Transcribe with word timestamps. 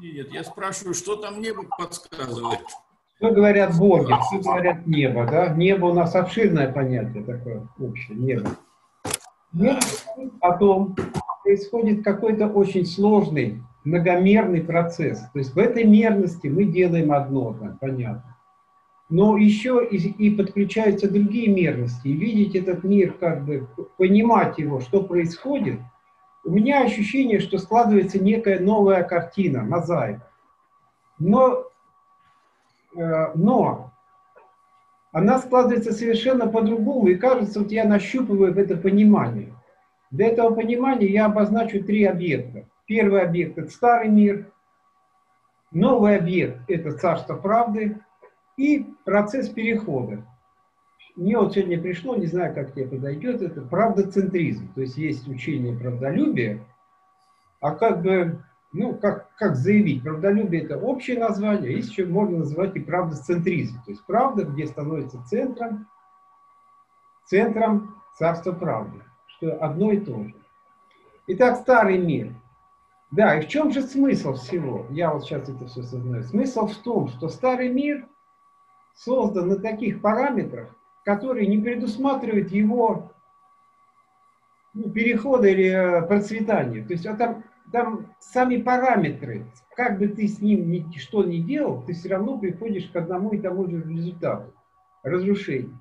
Нет, 0.00 0.32
я 0.32 0.44
спрашиваю, 0.44 0.94
что 0.94 1.16
там 1.16 1.42
небо 1.42 1.64
подсказывает? 1.76 2.60
Что 3.16 3.32
говорят 3.32 3.76
боги, 3.76 4.14
что 4.28 4.38
говорят 4.38 4.86
небо, 4.86 5.26
да? 5.26 5.48
Небо 5.48 5.86
у 5.86 5.92
нас 5.92 6.14
обширное 6.14 6.72
понятие 6.72 7.22
такое 7.22 7.68
общее, 7.78 8.16
небо. 8.16 8.56
Небо 9.52 9.78
о 10.40 10.56
том, 10.56 10.96
происходит 11.44 12.02
какой-то 12.02 12.46
очень 12.46 12.86
сложный, 12.86 13.62
многомерный 13.84 14.62
процесс. 14.62 15.20
То 15.34 15.38
есть 15.38 15.54
в 15.54 15.58
этой 15.58 15.84
мерности 15.84 16.46
мы 16.46 16.64
делаем 16.64 17.12
одно, 17.12 17.52
там, 17.52 17.76
понятно. 17.78 18.38
Но 19.10 19.36
еще 19.36 19.86
и, 19.86 19.96
и 19.96 20.34
подключаются 20.34 21.10
другие 21.10 21.52
мерности. 21.52 22.08
И 22.08 22.12
видеть 22.14 22.54
этот 22.54 22.84
мир, 22.84 23.12
как 23.12 23.44
бы 23.44 23.68
понимать 23.98 24.56
его, 24.56 24.80
что 24.80 25.02
происходит, 25.02 25.80
у 26.44 26.50
меня 26.50 26.82
ощущение, 26.82 27.40
что 27.40 27.58
складывается 27.58 28.18
некая 28.18 28.60
новая 28.60 29.02
картина, 29.04 29.62
мозаика. 29.62 30.26
Но, 31.18 31.66
э, 32.96 33.32
но 33.34 33.92
она 35.12 35.38
складывается 35.38 35.92
совершенно 35.92 36.46
по-другому, 36.46 37.08
и 37.08 37.16
кажется, 37.16 37.60
вот 37.60 37.70
я 37.70 37.84
нащупываю 37.84 38.56
это 38.56 38.76
понимание. 38.76 39.52
Для 40.10 40.28
этого 40.28 40.54
понимания 40.54 41.06
я 41.06 41.26
обозначу 41.26 41.84
три 41.84 42.04
объекта. 42.04 42.64
Первый 42.86 43.22
объект– 43.22 43.58
это 43.58 43.70
старый 43.70 44.08
мир, 44.08 44.50
новый 45.70 46.16
объект– 46.16 46.58
это 46.68 46.92
царство 46.92 47.36
правды 47.36 47.98
и 48.56 48.86
процесс 49.04 49.48
перехода. 49.48 50.24
Мне 51.20 51.36
вот 51.36 51.52
сегодня 51.52 51.78
пришло, 51.78 52.16
не 52.16 52.24
знаю, 52.24 52.54
как 52.54 52.72
тебе 52.72 52.88
подойдет, 52.88 53.42
это 53.42 53.60
правдоцентризм. 53.60 54.72
То 54.72 54.80
есть 54.80 54.96
есть 54.96 55.28
учение 55.28 55.78
правдолюбия, 55.78 56.64
а 57.60 57.74
как 57.74 58.00
бы, 58.00 58.42
ну, 58.72 58.94
как, 58.94 59.30
как 59.36 59.54
заявить, 59.54 60.02
правдолюбие– 60.02 60.62
это 60.64 60.78
общее 60.78 61.18
название, 61.18 61.74
есть 61.74 61.90
еще 61.90 62.06
можно 62.06 62.38
называть 62.38 62.74
и 62.74 62.80
правдоцентризм. 62.80 63.82
То 63.84 63.90
есть 63.90 64.02
правда, 64.06 64.44
где 64.44 64.66
становится 64.66 65.22
центром, 65.26 65.88
центром 67.26 67.96
царства 68.16 68.52
правды 68.52 69.02
что 69.26 69.54
одно 69.62 69.92
и 69.92 70.00
то 70.00 70.24
же. 70.24 70.34
Итак, 71.26 71.58
старый 71.58 71.98
мир. 71.98 72.34
Да, 73.10 73.36
и 73.36 73.42
в 73.44 73.48
чем 73.48 73.72
же 73.72 73.82
смысл 73.82 74.34
всего? 74.34 74.86
Я 74.88 75.12
вот 75.12 75.24
сейчас 75.24 75.50
это 75.50 75.66
все 75.66 75.82
сознаю. 75.82 76.22
Смысл 76.22 76.66
в 76.66 76.76
том, 76.76 77.08
что 77.08 77.28
старый 77.28 77.68
мир 77.68 78.08
создан 78.94 79.48
на 79.48 79.56
таких 79.56 80.00
параметрах, 80.00 80.74
которые 81.04 81.46
не 81.46 81.58
предусматривают 81.58 82.50
его 82.50 83.12
ну, 84.74 84.90
перехода 84.90 85.48
или 85.48 85.68
э, 85.68 86.02
процветания. 86.02 86.84
То 86.84 86.92
есть 86.92 87.06
а 87.06 87.16
там, 87.16 87.44
там 87.72 88.14
сами 88.20 88.58
параметры, 88.58 89.46
как 89.74 89.98
бы 89.98 90.08
ты 90.08 90.28
с 90.28 90.40
ним 90.40 90.70
ни, 90.70 90.86
что 90.98 91.24
ни 91.24 91.38
делал, 91.38 91.82
ты 91.82 91.94
все 91.94 92.10
равно 92.10 92.38
приходишь 92.38 92.88
к 92.90 92.96
одному 92.96 93.30
и 93.30 93.38
тому 93.38 93.68
же 93.68 93.82
результату– 93.82 94.52
разрушению. 95.02 95.78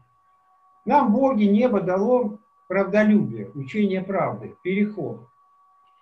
Нам 0.85 1.13
Боги, 1.13 1.43
небо 1.43 1.81
дало 1.81 2.39
правдолюбие, 2.67 3.51
учение 3.53 4.01
правды, 4.01 4.55
переход, 4.63 5.27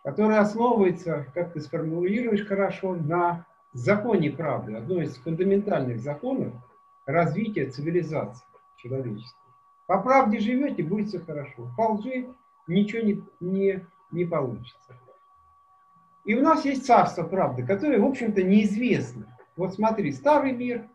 который 0.03 0.37
основывается, 0.37 1.25
как 1.33 1.53
ты 1.53 1.61
сформулируешь 1.61 2.45
хорошо, 2.45 2.95
на 2.95 3.45
законе 3.73 4.31
правды, 4.31 4.75
одно 4.75 5.01
из 5.01 5.15
фундаментальных 5.17 5.99
законов 5.99 6.53
развития 7.05 7.69
цивилизации 7.69 8.45
человечества. 8.77 9.39
По 9.85 10.01
правде 10.01 10.39
живете, 10.39 10.83
будет 10.83 11.09
все 11.09 11.19
хорошо. 11.19 11.71
По 11.77 11.93
лжи 11.93 12.27
ничего 12.67 13.01
не, 13.01 13.23
не, 13.39 13.85
не 14.11 14.25
получится. 14.25 14.97
И 16.25 16.35
у 16.35 16.41
нас 16.41 16.65
есть 16.65 16.85
царство 16.85 17.23
правды, 17.23 17.65
которое, 17.65 17.99
в 17.99 18.05
общем-то, 18.05 18.43
неизвестно. 18.43 19.33
Вот 19.55 19.73
смотри, 19.73 20.11
старый 20.11 20.51
мир 20.51 20.87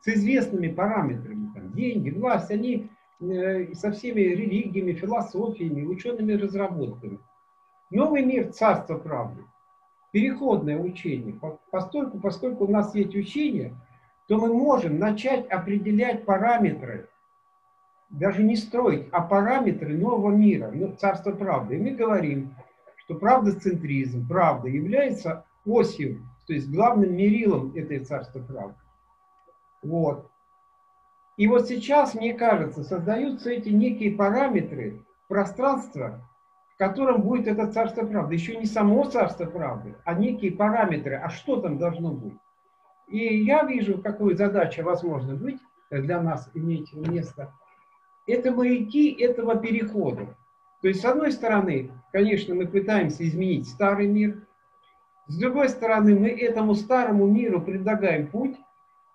с 0.00 0.08
известными 0.08 0.68
параметрами, 0.68 1.52
там, 1.54 1.72
деньги, 1.72 2.10
власть, 2.10 2.50
они 2.50 2.90
Э, 3.20 3.74
со 3.74 3.90
всеми 3.90 4.20
религиями, 4.20 4.92
философиями, 4.92 5.84
учеными 5.84 6.34
разработками. 6.34 7.18
Новый 7.90 8.24
мир 8.24 8.52
царства 8.52 8.96
правды. 8.96 9.42
Переходное 10.12 10.78
учение. 10.78 11.36
Поскольку, 11.72 12.20
поскольку 12.20 12.66
у 12.66 12.70
нас 12.70 12.94
есть 12.94 13.16
учение, 13.16 13.74
то 14.28 14.38
мы 14.38 14.54
можем 14.54 14.98
начать 14.98 15.48
определять 15.48 16.24
параметры, 16.24 17.08
даже 18.10 18.42
не 18.42 18.56
строить, 18.56 19.08
а 19.12 19.20
параметры 19.20 19.96
нового 19.96 20.30
мира, 20.30 20.70
ну, 20.72 20.94
царства 20.96 21.32
правды. 21.32 21.76
И 21.76 21.80
мы 21.80 21.90
говорим, 21.90 22.54
что 22.96 23.14
правдоцентризм, 23.14 24.26
правда 24.26 24.68
является 24.68 25.44
осью, 25.64 26.22
то 26.46 26.54
есть 26.54 26.70
главным 26.70 27.14
мерилом 27.14 27.72
этой 27.74 28.00
царства 28.00 28.40
правды. 28.40 28.78
Вот. 29.82 30.30
И 31.36 31.46
вот 31.46 31.68
сейчас, 31.68 32.14
мне 32.14 32.34
кажется, 32.34 32.82
создаются 32.82 33.50
эти 33.50 33.68
некие 33.68 34.16
параметры 34.16 35.04
пространства, 35.28 36.20
в 36.74 36.78
котором 36.78 37.22
будет 37.22 37.46
это 37.46 37.70
царство 37.70 38.04
правды. 38.04 38.34
Еще 38.34 38.56
не 38.56 38.66
само 38.66 39.04
царство 39.04 39.44
правды, 39.44 39.94
а 40.04 40.14
некие 40.14 40.52
параметры, 40.52 41.16
а 41.16 41.28
что 41.28 41.60
там 41.60 41.78
должно 41.78 42.12
быть. 42.12 42.38
И 43.06 43.42
я 43.44 43.62
вижу, 43.62 44.02
какую 44.02 44.36
задачу 44.36 44.82
возможно 44.82 45.34
быть 45.34 45.60
для 45.90 46.20
нас 46.20 46.50
иметь 46.54 46.92
место. 46.92 47.52
Это 48.28 48.52
маяки 48.52 49.10
этого 49.10 49.56
перехода. 49.56 50.36
То 50.82 50.88
есть, 50.88 51.00
с 51.00 51.04
одной 51.04 51.32
стороны, 51.32 51.90
конечно, 52.12 52.54
мы 52.54 52.66
пытаемся 52.66 53.26
изменить 53.26 53.68
старый 53.68 54.06
мир, 54.06 54.36
с 55.26 55.36
другой 55.36 55.68
стороны, 55.68 56.18
мы 56.18 56.28
этому 56.28 56.74
старому 56.74 57.26
миру 57.26 57.60
предлагаем 57.60 58.28
путь, 58.28 58.56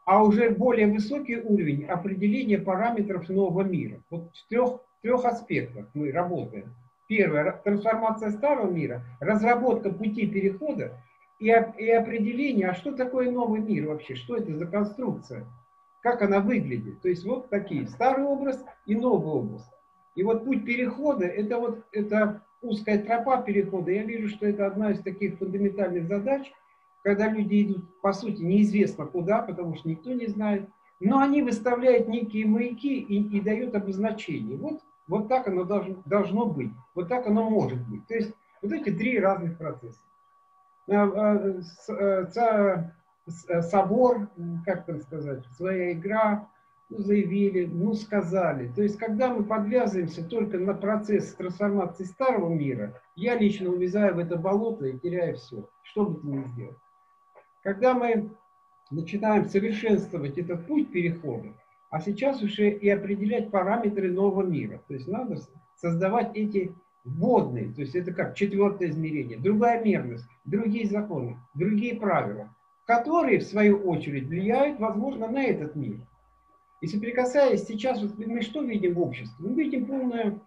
а 0.06 0.24
уже 0.24 0.50
более 0.50 0.88
высокий 0.88 1.38
уровень 1.38 1.86
определения 1.86 2.60
параметров 2.60 3.30
нового 3.30 3.62
мира. 3.62 4.00
Вот 4.10 4.30
в 4.36 4.48
трех, 4.48 4.82
трех 5.02 5.26
аспектах 5.26 5.88
мы 5.94 6.12
работаем. 6.12 6.74
Первое– 7.08 7.52
трансформация 7.64 8.32
старого 8.32 8.70
мира, 8.70 9.02
разработка 9.20 9.92
пути 9.92 10.28
перехода 10.28 11.00
и, 11.40 11.48
и 11.48 11.90
определение, 11.90 12.70
а 12.70 12.76
что 12.76 12.92
такое 12.92 13.32
новый 13.32 13.62
мир 13.62 13.88
вообще, 13.88 14.16
что 14.16 14.38
это 14.38 14.56
за 14.56 14.66
конструкция, 14.66 15.46
как 16.04 16.22
она 16.22 16.40
выглядит. 16.40 17.02
То 17.02 17.10
есть 17.10 17.26
вот 17.26 17.50
такие, 17.50 17.88
старый 17.88 18.26
образ 18.26 18.64
и 18.86 18.96
новый 18.96 19.34
образ. 19.34 19.68
И 20.14 20.24
вот 20.24 20.46
путь 20.46 20.64
перехода– 20.64 21.26
это 21.26 21.58
вот 21.58 21.80
это 21.92 22.42
узкая 22.62 23.00
тропа 23.00 23.42
перехода. 23.42 23.92
Я 23.92 24.04
вижу, 24.04 24.30
что 24.30 24.46
это 24.46 24.68
одна 24.68 24.92
из 24.92 25.02
таких 25.02 25.40
фундаментальных 25.40 26.08
задач– 26.08 26.52
когда 27.04 27.28
люди 27.28 27.64
идут, 27.64 28.02
по 28.02 28.14
сути, 28.14 28.42
неизвестно 28.42 29.06
куда, 29.06 29.42
потому 29.42 29.76
что 29.76 29.90
никто 29.90 30.12
не 30.14 30.28
знает, 30.28 30.68
но 31.00 31.20
они 31.20 31.42
выставляют 31.42 32.08
некие 32.08 32.48
маяки 32.48 32.98
и, 32.98 33.38
и 33.38 33.42
дают 33.42 33.76
обозначение. 33.76 34.58
Вот, 34.58 34.80
вот 35.08 35.28
так 35.28 35.48
оно 35.48 35.66
должно, 35.66 35.98
должно 36.06 36.46
быть, 36.46 36.72
вот 36.96 37.10
так 37.10 37.28
оно 37.28 37.50
может 37.50 37.86
быть. 37.88 38.08
То 38.08 38.16
есть 38.16 38.32
вот 38.62 38.72
эти 38.72 38.90
три 38.90 39.20
разных 39.20 39.58
процесса. 39.58 40.00
Э, 43.48 43.62
собор, 43.62 44.30
как 44.66 44.86
там 44.86 45.00
сказать, 45.00 45.46
своя 45.56 45.94
игра, 45.94 46.50
ну, 46.90 46.98
заявили, 46.98 47.66
ну, 47.66 47.94
сказали. 47.94 48.72
То 48.76 48.84
есть, 48.84 48.98
когда 48.98 49.34
мы 49.34 49.44
подвязываемся 49.44 50.28
только 50.28 50.58
на 50.58 50.74
процесс 50.74 51.34
трансформации 51.34 52.04
старого 52.04 52.54
мира, 52.54 53.02
я 53.16 53.38
лично 53.38 53.70
увязаю 53.70 54.16
в 54.16 54.20
это 54.20 54.36
болото 54.36 54.88
и 54.88 55.00
теряю 55.00 55.38
все, 55.38 55.70
что 55.84 56.06
бы 56.06 56.20
ты 56.20 56.28
ни 56.28 56.44
сделал. 56.48 56.76
Когда 57.64 57.94
мы 57.94 58.30
начинаем 58.92 59.46
совершенствовать 59.46 60.38
этот 60.38 60.68
путь 60.68 60.92
перехода, 60.92 61.54
а 61.90 62.02
сейчас 62.02 62.42
уже 62.42 62.72
и 62.72 62.90
определять 62.90 63.52
параметры 63.52 64.12
нового 64.12 64.46
мира. 64.46 64.82
То 64.88 64.96
есть 64.96 65.08
надо 65.08 65.38
создавать 65.76 66.36
эти 66.36 66.76
вводные, 67.06 67.72
то 67.74 67.82
есть 67.82 67.96
это 67.96 68.14
как 68.14 68.36
четвертое 68.36 68.90
измерение, 68.90 69.38
другая 69.38 69.84
мерность, 69.84 70.26
другие 70.46 70.88
законы, 70.88 71.38
другие 71.54 71.96
правила, 71.96 72.50
которые 72.86 73.40
в 73.40 73.44
свою 73.44 73.78
очередь 73.84 74.28
влияют, 74.28 74.80
возможно, 74.80 75.28
на 75.28 75.44
этот 75.44 75.76
мир. 75.76 76.00
И 76.82 76.88
соприкасаясь 76.88 77.66
сейчас, 77.66 78.02
мы 78.18 78.42
что 78.42 78.62
видим 78.62 78.96
в 78.96 79.02
обществе? 79.02 79.36
Мы 79.40 79.56
видим 79.56 79.86
полное 79.86 80.40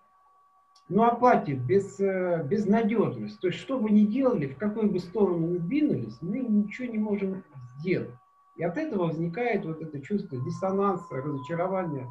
ну, 0.89 1.05
апатия, 1.05 1.55
без, 1.55 1.99
э, 1.99 2.45
безнадежность. 2.45 3.41
То 3.41 3.49
есть, 3.49 3.59
что 3.59 3.79
бы 3.79 3.91
ни 3.91 4.05
делали, 4.05 4.47
в 4.47 4.59
какую 4.59 4.91
бы 4.91 4.99
сторону 4.99 5.47
мы 5.47 5.59
двинулись, 5.59 6.19
мы 6.21 6.41
ничего 6.41 6.89
не 6.89 6.99
можем 6.99 7.43
сделать. 7.79 8.15
И 8.57 8.63
от 8.63 8.79
этого 8.79 9.07
возникает 9.07 9.65
вот 9.65 9.83
это 9.83 10.01
чувство 10.01 10.39
диссонанса, 10.39 11.17
разочарования. 11.17 12.07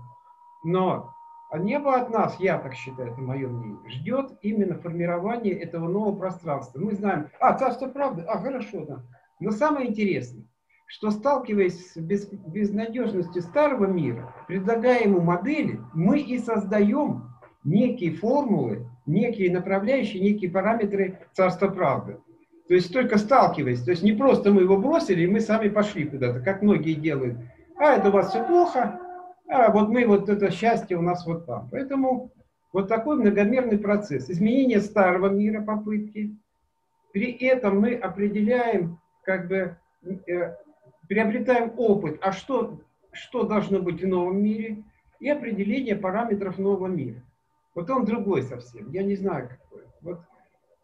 Но 0.63 1.13
небо 1.53 1.95
от 1.95 2.09
нас, 2.09 2.39
я 2.39 2.59
так 2.59 2.73
считаю, 2.73 3.11
это 3.11 3.21
мое 3.21 3.47
мнение, 3.47 3.89
ждет 3.89 4.31
именно 4.41 4.75
формирование 4.75 5.53
этого 5.53 5.87
нового 5.87 6.17
пространства. 6.17 6.79
Мы 6.79 6.93
знаем, 6.93 7.29
а, 7.39 7.57
царство 7.57 7.87
правды, 7.87 8.23
а, 8.23 8.39
хорошо, 8.39 8.85
да. 8.85 9.03
Но 9.39 9.51
самое 9.51 9.89
интересное, 9.89 10.45
что 10.87 11.11
сталкиваясь 11.11 11.93
с 11.93 11.97
без, 11.97 12.27
безнадежностью 12.27 13.41
старого 13.41 13.85
мира, 13.85 14.33
предлагая 14.47 15.03
ему 15.03 15.21
модели, 15.21 15.79
мы 15.93 16.19
и 16.19 16.37
создаем 16.39 17.29
некие 17.63 18.13
формулы, 18.13 18.87
некие 19.05 19.51
направляющие, 19.51 20.21
некие 20.21 20.51
параметры 20.51 21.19
царства 21.33 21.67
правды. 21.67 22.17
То 22.67 22.73
есть 22.73 22.91
только 22.91 23.17
сталкиваясь. 23.17 23.83
То 23.83 23.91
есть 23.91 24.03
не 24.03 24.13
просто 24.13 24.51
мы 24.51 24.61
его 24.61 24.77
бросили, 24.77 25.23
и 25.23 25.27
мы 25.27 25.39
сами 25.39 25.69
пошли 25.69 26.05
куда-то, 26.05 26.39
как 26.39 26.61
многие 26.61 26.93
делают. 26.93 27.37
А, 27.77 27.93
это 27.95 28.09
у 28.09 28.11
вас 28.11 28.29
все 28.29 28.43
плохо, 28.43 28.99
а 29.47 29.71
вот 29.71 29.89
мы, 29.89 30.05
вот 30.07 30.29
это 30.29 30.49
счастье 30.49 30.97
у 30.97 31.01
нас 31.01 31.25
вот 31.25 31.45
там. 31.45 31.69
Поэтому 31.71 32.31
вот 32.73 32.87
такой 32.87 33.17
многомерный 33.17 33.77
процесс. 33.77 34.29
Изменение 34.29 34.79
старого 34.79 35.29
мира 35.29 35.61
попытки. 35.61 36.35
При 37.13 37.31
этом 37.31 37.79
мы 37.79 37.93
определяем, 37.93 38.99
как 39.25 39.47
бы, 39.47 39.77
э, 40.27 40.55
приобретаем 41.07 41.73
опыт, 41.77 42.19
а 42.21 42.31
что, 42.31 42.79
что 43.11 43.43
должно 43.43 43.79
быть 43.79 44.01
в 44.01 44.07
новом 44.07 44.41
мире, 44.41 44.83
и 45.19 45.29
определение 45.29 45.95
параметров 45.95 46.57
нового 46.57 46.87
мира. 46.87 47.21
Вот 47.73 47.89
он 47.89 48.05
другой 48.05 48.43
совсем, 48.43 48.91
я 48.91 49.03
не 49.03 49.15
знаю 49.15 49.49
какой. 49.49 49.83
Вот, 50.01 50.19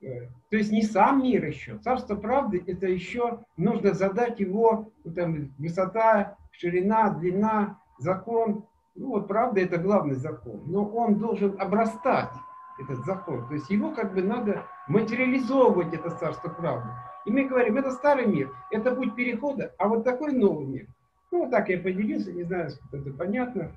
э, 0.02 0.28
то 0.50 0.58
есть 0.58 0.72
не 0.72 0.84
сам 0.84 1.24
мир 1.24 1.46
еще. 1.46 1.78
Царство 1.80 2.16
правды 2.16 2.64
это 2.66 2.88
еще 2.88 3.40
нужно 3.58 3.94
задать 3.94 4.40
его, 4.40 4.92
ну, 5.04 5.14
там, 5.14 5.54
высота, 5.58 6.38
ширина, 6.52 7.10
длина, 7.12 7.80
закон. 8.00 8.66
Ну 8.96 9.10
вот 9.10 9.28
правда 9.28 9.62
это 9.62 9.78
главный 9.78 10.16
закон. 10.16 10.64
Но 10.66 10.86
он 10.86 11.16
должен 11.16 11.60
обрастать, 11.60 12.32
этот 12.80 13.06
закон. 13.06 13.48
То 13.48 13.54
есть 13.54 13.70
его 13.70 13.92
как 13.92 14.14
бы 14.14 14.22
надо 14.22 14.66
материализовывать, 14.88 15.94
это 15.94 16.10
царство 16.10 16.50
правды. 16.50 16.90
И 17.25 17.31
мы 17.31 17.45
говорим, 17.45 17.77
это 17.77 17.91
старый 17.91 18.25
мир, 18.25 18.51
это 18.71 18.95
путь 18.95 19.15
перехода, 19.15 19.73
а 19.77 19.88
вот 19.88 20.03
такой 20.03 20.33
новый 20.33 20.65
мир. 20.65 20.88
Ну, 21.31 21.41
вот 21.41 21.51
так 21.51 21.69
я 21.69 21.77
поделился, 21.77 22.31
не 22.31 22.44
знаю, 22.44 22.71
сколько 22.71 22.97
это 22.97 23.18
понятно. 23.18 23.71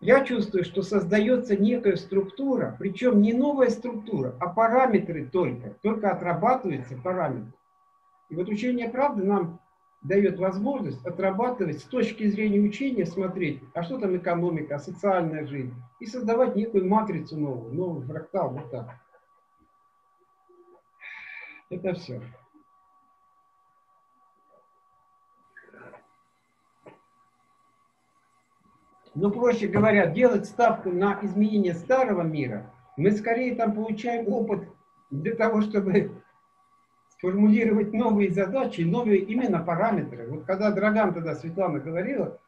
Я 0.00 0.24
чувствую, 0.24 0.64
что 0.64 0.82
создается 0.82 1.56
некая 1.56 1.96
структура, 1.96 2.74
причем 2.78 3.20
не 3.20 3.32
новая 3.32 3.68
структура, 3.68 4.34
а 4.40 4.48
параметры 4.48 5.26
только, 5.26 5.74
только 5.82 6.10
отрабатываются 6.10 6.96
параметры. 6.96 7.52
И 8.30 8.34
вот 8.34 8.48
учение 8.48 8.88
правды 8.88 9.24
нам 9.24 9.60
дает 10.02 10.38
возможность 10.38 11.04
отрабатывать 11.04 11.80
с 11.80 11.84
точки 11.84 12.26
зрения 12.28 12.60
учения, 12.60 13.04
смотреть, 13.04 13.60
а 13.74 13.82
что 13.82 13.98
там 13.98 14.16
экономика, 14.16 14.78
социальная 14.78 15.46
жизнь, 15.46 15.74
и 15.98 16.06
создавать 16.06 16.56
некую 16.56 16.88
матрицу 16.88 17.38
новую, 17.38 17.74
новый 17.74 18.06
фрактал, 18.06 18.50
вот 18.50 18.70
так. 18.70 18.96
Это 21.70 21.94
все. 21.94 22.20
Ну, 29.14 29.30
проще 29.30 29.68
говоря, 29.68 30.06
делать 30.06 30.46
ставку 30.46 30.90
на 30.90 31.18
изменение 31.22 31.74
старого 31.74 32.22
мира, 32.22 32.72
мы 32.96 33.12
скорее 33.12 33.54
там 33.54 33.74
получаем 33.74 34.32
опыт 34.32 34.68
для 35.10 35.34
того, 35.34 35.62
чтобы 35.62 36.22
сформулировать 37.10 37.92
новые 37.92 38.30
задачи, 38.30 38.82
новые 38.82 39.20
именно 39.20 39.60
параметры. 39.60 40.26
Вот 40.28 40.44
когда 40.44 40.70
Драган 40.70 41.14
тогда 41.14 41.34
Светлана 41.34 41.78
говорила, 41.80 42.38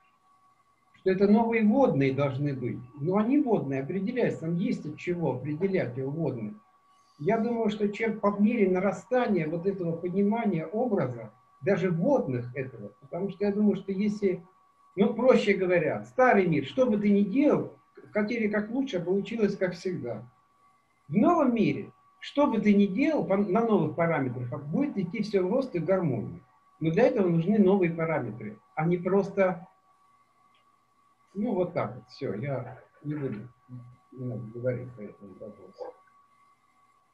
что 0.95 1.11
это 1.11 1.29
новые 1.29 1.65
водные 1.65 2.15
должны 2.15 2.55
быть. 2.55 2.79
Но 3.01 3.17
они 3.17 3.39
водные, 3.41 3.83
определяются, 3.83 4.43
там 4.43 4.57
есть 4.57 4.87
от 4.87 4.97
чего 4.99 5.35
определять 5.35 5.97
его 5.97 6.11
водные. 6.11 6.55
Я 7.25 7.39
думаю, 7.39 7.71
что 7.71 7.89
чем 7.89 8.19
по 8.19 8.37
мере 8.37 8.69
нарастания 8.69 9.49
вот 9.49 9.65
этого 9.65 9.97
понимания 9.97 10.67
образа, 10.67 11.33
даже 11.61 11.93
водных 11.93 12.53
этого, 12.57 12.89
потому 13.01 13.31
что 13.31 13.45
я 13.45 13.53
думаю, 13.53 13.77
что 13.77 13.93
если 13.93 14.45
ну, 14.97 15.15
проще 15.15 15.55
говоря, 15.55 16.03
старый 16.03 16.47
мир, 16.47 16.65
что 16.67 16.85
бы 16.85 16.99
ты 16.99 17.11
ни 17.11 17.23
делал, 17.23 17.79
хотели 18.11 18.49
как 18.49 18.71
лучше, 18.71 18.97
а 18.99 19.05
получилось 19.05 19.57
как 19.57 19.75
всегда. 19.75 20.29
В 21.07 21.15
новом 21.15 21.55
мире, 21.55 21.93
что 22.19 22.49
бы 22.49 22.61
ты 22.61 22.75
ни 22.75 22.87
делал 22.87 23.25
на 23.29 23.65
новых 23.65 23.95
параметрах, 23.95 24.61
будет 24.65 24.99
идти 24.99 25.23
все 25.23 25.43
в 25.43 25.51
рост 25.51 25.77
и 25.77 25.79
в 25.79 25.85
гармонию. 25.85 26.41
Но 26.81 26.91
для 26.91 27.05
этого 27.05 27.29
нужны 27.29 27.57
новые 27.57 27.93
параметры, 27.93 28.59
а 28.75 28.85
не 28.85 28.97
просто, 28.97 29.69
ну 31.35 31.55
вот 31.55 31.73
так 31.73 31.95
вот, 31.95 32.09
все, 32.09 32.35
я 32.35 32.83
не 33.05 33.15
буду 33.15 33.49
говорить 34.11 34.91
по 34.97 35.03
этому 35.03 35.35
вопросу. 35.39 35.95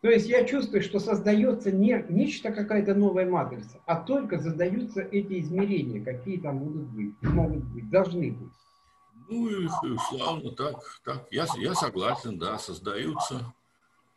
То 0.01 0.09
есть 0.09 0.29
я 0.29 0.45
чувствую, 0.45 0.83
что 0.83 1.01
создается 1.01 1.73
не 1.73 2.05
нечто 2.09 2.53
какая-то 2.53 2.95
новая 2.95 3.29
матрица, 3.29 3.81
а 3.85 3.97
только 3.97 4.39
задаются 4.39 5.01
эти 5.01 5.41
измерения, 5.41 6.05
какие 6.05 6.39
там 6.39 6.61
будут 6.61 6.89
быть, 6.89 7.21
могут 7.23 7.65
быть, 7.65 7.91
должны 7.91 8.31
быть. 8.31 8.53
Ну 9.29 9.49
и 9.49 9.69
славно 10.09 10.53
так, 10.53 11.01
так. 11.05 11.27
Я, 11.31 11.47
я 11.57 11.75
согласен, 11.75 12.39
да, 12.39 12.59
создаются. 12.59 13.53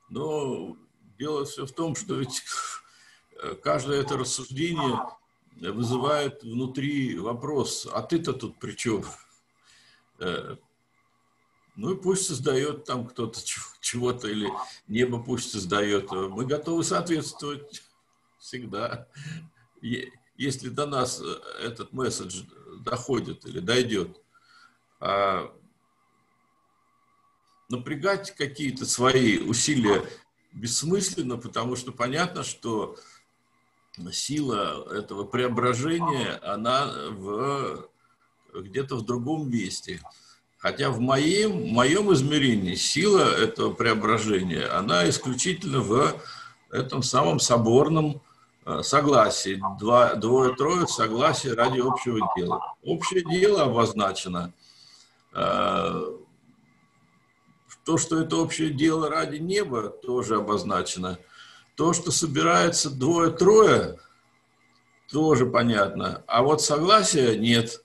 Но 0.09 0.77
дело 1.17 1.45
все 1.45 1.65
в 1.65 1.71
том, 1.71 1.95
что 1.95 2.15
ведь 2.15 2.43
каждое 3.63 4.01
это 4.01 4.17
рассуждение 4.17 4.99
вызывает 5.59 6.43
внутри 6.43 7.17
вопрос, 7.17 7.87
а 7.91 8.03
ты-то 8.03 8.33
тут 8.33 8.57
при 8.59 8.73
чем? 8.73 9.03
Ну 11.75 11.93
и 11.93 12.01
пусть 12.01 12.27
создает 12.27 12.85
там 12.85 13.07
кто-то 13.07 13.39
чего-то, 13.81 14.27
или 14.27 14.49
небо 14.87 15.21
пусть 15.21 15.51
создает. 15.51 16.11
Мы 16.11 16.45
готовы 16.45 16.83
соответствовать 16.83 17.83
всегда. 18.39 19.07
Если 19.81 20.69
до 20.69 20.85
нас 20.85 21.21
э, 21.21 21.63
этот 21.63 21.93
месседж 21.93 22.43
доходит 22.79 23.45
или 23.45 23.59
дойдет, 23.59 24.21
а 24.99 25.53
напрягать 27.69 28.35
какие-то 28.35 28.85
свои 28.85 29.39
усилия 29.39 30.05
бессмысленно, 30.51 31.37
потому 31.37 31.75
что 31.75 31.91
понятно, 31.91 32.43
что 32.43 32.97
сила 34.11 34.87
этого 34.93 35.23
преображения, 35.23 36.39
она 36.43 36.91
в, 37.09 37.89
где-то 38.53 38.97
в 38.97 39.05
другом 39.05 39.49
месте. 39.49 40.01
Хотя 40.61 40.91
в 40.91 40.99
моем, 40.99 41.63
в 41.63 41.71
моем 41.71 42.13
измерении 42.13 42.75
сила 42.75 43.21
этого 43.21 43.73
преображения, 43.73 44.67
она 44.67 45.09
исключительно 45.09 45.79
в 45.79 46.13
этом 46.69 47.01
самом 47.01 47.39
соборном 47.39 48.21
э, 48.65 48.83
согласии. 48.83 49.59
Два, 49.79 50.13
двое-трое 50.13 50.87
согласие 50.87 51.55
ради 51.55 51.79
общего 51.79 52.31
дела. 52.37 52.75
Общее 52.83 53.23
дело 53.23 53.63
обозначено. 53.63 54.53
Э, 55.33 55.99
то, 57.83 57.97
что 57.97 58.21
это 58.21 58.35
общее 58.35 58.69
дело 58.69 59.09
ради 59.09 59.37
неба, 59.37 59.89
тоже 59.89 60.35
обозначено. 60.35 61.17
То, 61.75 61.93
что 61.93 62.11
собирается 62.11 62.91
двое-трое, 62.91 63.97
тоже 65.11 65.47
понятно. 65.47 66.23
А 66.27 66.43
вот 66.43 66.61
согласия 66.61 67.35
нет. 67.35 67.83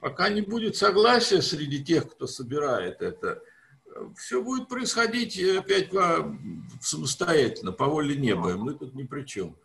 Пока 0.00 0.28
не 0.28 0.42
будет 0.42 0.76
согласия 0.76 1.42
среди 1.42 1.82
тех, 1.82 2.08
кто 2.08 2.26
собирает 2.26 3.02
это, 3.02 3.42
все 4.16 4.42
будет 4.42 4.68
происходить 4.68 5.38
опять 5.42 5.90
по, 5.90 6.36
самостоятельно, 6.80 7.72
по 7.72 7.86
воле 7.86 8.16
неба. 8.16 8.56
Мы 8.56 8.74
тут 8.74 8.94
ни 8.94 9.02
при 9.02 9.24
чем. 9.24 9.56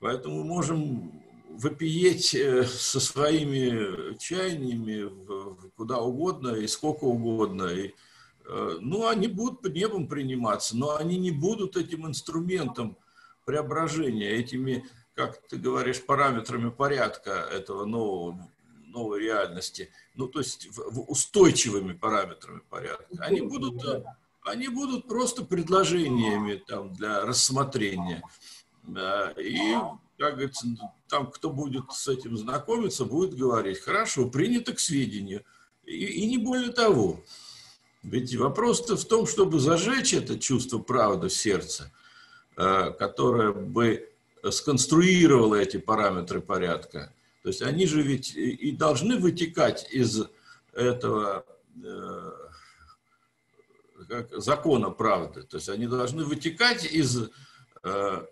Поэтому 0.00 0.44
можем 0.44 1.22
вопиеть 1.50 2.34
э, 2.34 2.64
со 2.64 3.00
своими 3.00 4.16
чаяниями 4.18 5.10
куда 5.76 5.98
угодно 5.98 6.54
и 6.54 6.66
сколько 6.66 7.04
угодно. 7.04 7.64
И, 7.64 7.94
э, 8.46 8.76
ну, 8.80 9.06
они 9.06 9.28
будут 9.28 9.62
под 9.62 9.74
небом 9.74 10.08
приниматься, 10.08 10.76
но 10.76 10.96
они 10.96 11.18
не 11.18 11.30
будут 11.30 11.76
этим 11.76 12.06
инструментом 12.06 12.96
преображения, 13.44 14.30
этими, 14.30 14.86
как 15.14 15.46
ты 15.48 15.56
говоришь, 15.56 16.02
параметрами 16.02 16.70
порядка 16.70 17.30
этого 17.30 17.84
нового 17.84 18.48
новой 18.94 19.20
реальности, 19.20 19.90
ну, 20.14 20.28
то 20.28 20.38
есть 20.38 20.68
в, 20.68 20.78
в 20.90 21.10
устойчивыми 21.10 21.92
параметрами 21.92 22.60
порядка, 22.70 23.06
они 23.18 23.42
будут, 23.42 23.84
они 24.42 24.68
будут 24.68 25.06
просто 25.06 25.44
предложениями 25.44 26.62
там, 26.66 26.94
для 26.94 27.20
рассмотрения. 27.22 28.22
И, 29.38 29.74
как 30.18 30.34
говорится, 30.34 30.66
там, 31.08 31.30
кто 31.30 31.50
будет 31.50 31.90
с 31.92 32.08
этим 32.08 32.36
знакомиться, 32.36 33.04
будет 33.04 33.34
говорить, 33.34 33.80
хорошо, 33.80 34.28
принято 34.28 34.72
к 34.72 34.80
сведению. 34.80 35.44
И, 35.84 36.04
и 36.04 36.26
не 36.26 36.38
более 36.38 36.72
того. 36.72 37.20
Ведь 38.02 38.34
вопрос-то 38.36 38.96
в 38.96 39.04
том, 39.04 39.26
чтобы 39.26 39.58
зажечь 39.58 40.14
это 40.14 40.38
чувство 40.38 40.78
правды 40.78 41.28
в 41.28 41.32
сердце, 41.32 41.90
э, 42.56 42.90
которое 42.98 43.52
бы 43.52 44.10
сконструировало 44.50 45.56
эти 45.56 45.78
параметры 45.78 46.40
порядка– 46.40 47.12
то 47.44 47.48
есть 47.48 47.60
они 47.60 47.86
же 47.86 48.00
ведь 48.00 48.34
и 48.34 48.72
должны 48.72 49.18
вытекать 49.18 49.86
из 49.92 50.22
этого 50.72 51.44
э, 51.76 52.32
как, 54.08 54.32
закона 54.40 54.88
правды. 54.88 55.42
То 55.42 55.58
есть 55.58 55.68
они 55.68 55.86
должны 55.86 56.24
вытекать 56.24 56.90
из 56.90 57.28
э, 57.82 58.26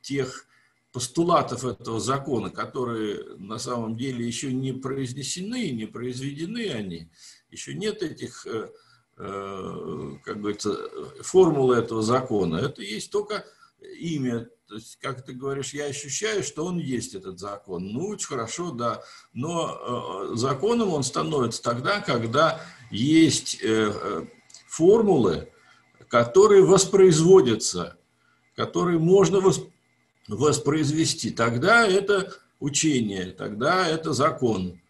тех 0.00 0.46
постулатов 0.90 1.66
этого 1.66 2.00
закона, 2.00 2.48
которые 2.48 3.36
на 3.36 3.58
самом 3.58 3.94
деле 3.94 4.26
еще 4.26 4.54
не 4.54 4.72
произнесены, 4.72 5.68
не 5.72 5.84
произведены 5.84 6.70
они. 6.70 7.10
Еще 7.50 7.74
нет 7.74 8.02
этих, 8.02 8.46
э, 8.46 8.70
э, 9.18 10.10
как 10.24 10.40
говорится, 10.40 10.74
формулы 11.20 11.76
этого 11.76 12.00
закона. 12.00 12.56
Это 12.56 12.80
есть 12.80 13.10
только 13.10 13.44
имя, 13.98 14.48
то 14.68 14.76
есть, 14.76 14.98
как 15.00 15.24
ты 15.24 15.32
говоришь, 15.32 15.74
я 15.74 15.86
ощущаю, 15.86 16.42
что 16.42 16.64
он 16.64 16.78
есть, 16.78 17.14
этот 17.14 17.38
закон. 17.38 17.92
Ну, 17.92 18.08
очень 18.08 18.26
хорошо, 18.26 18.70
да. 18.70 19.02
Но 19.32 20.30
э, 20.32 20.36
законом 20.36 20.92
он 20.92 21.02
становится 21.02 21.62
тогда, 21.62 22.00
когда 22.00 22.60
есть 22.90 23.58
э, 23.62 23.92
э 23.92 24.24
формулы, 24.68 25.52
которые 26.08 26.64
воспроизводятся, 26.64 27.96
которые 28.56 28.98
можно 28.98 29.40
воспроизвести. 30.26 31.30
Тогда 31.30 31.86
это 31.86 32.32
учение, 32.58 33.26
тогда 33.26 33.86
это 33.86 34.12
закон. 34.12 34.80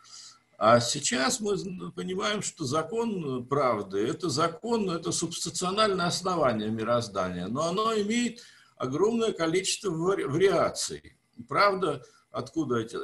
А 0.57 0.81
сейчас 0.81 1.41
мы 1.41 1.57
понимаем, 1.93 2.41
что 2.41 2.65
закон 2.65 3.45
правды– 3.47 3.99
это 4.09 4.31
закон, 4.31 4.89
это 4.89 5.13
субстациональное 5.13 6.07
основание 6.07 6.71
мироздания, 6.71 7.49
но 7.49 7.65
оно 7.65 7.93
имеет 7.95 8.41
огромное 8.85 9.33
количество 9.33 9.91
вариаций. 9.91 11.17
Правда, 11.49 12.03
откуда 12.31 12.77
эти, 12.77 12.97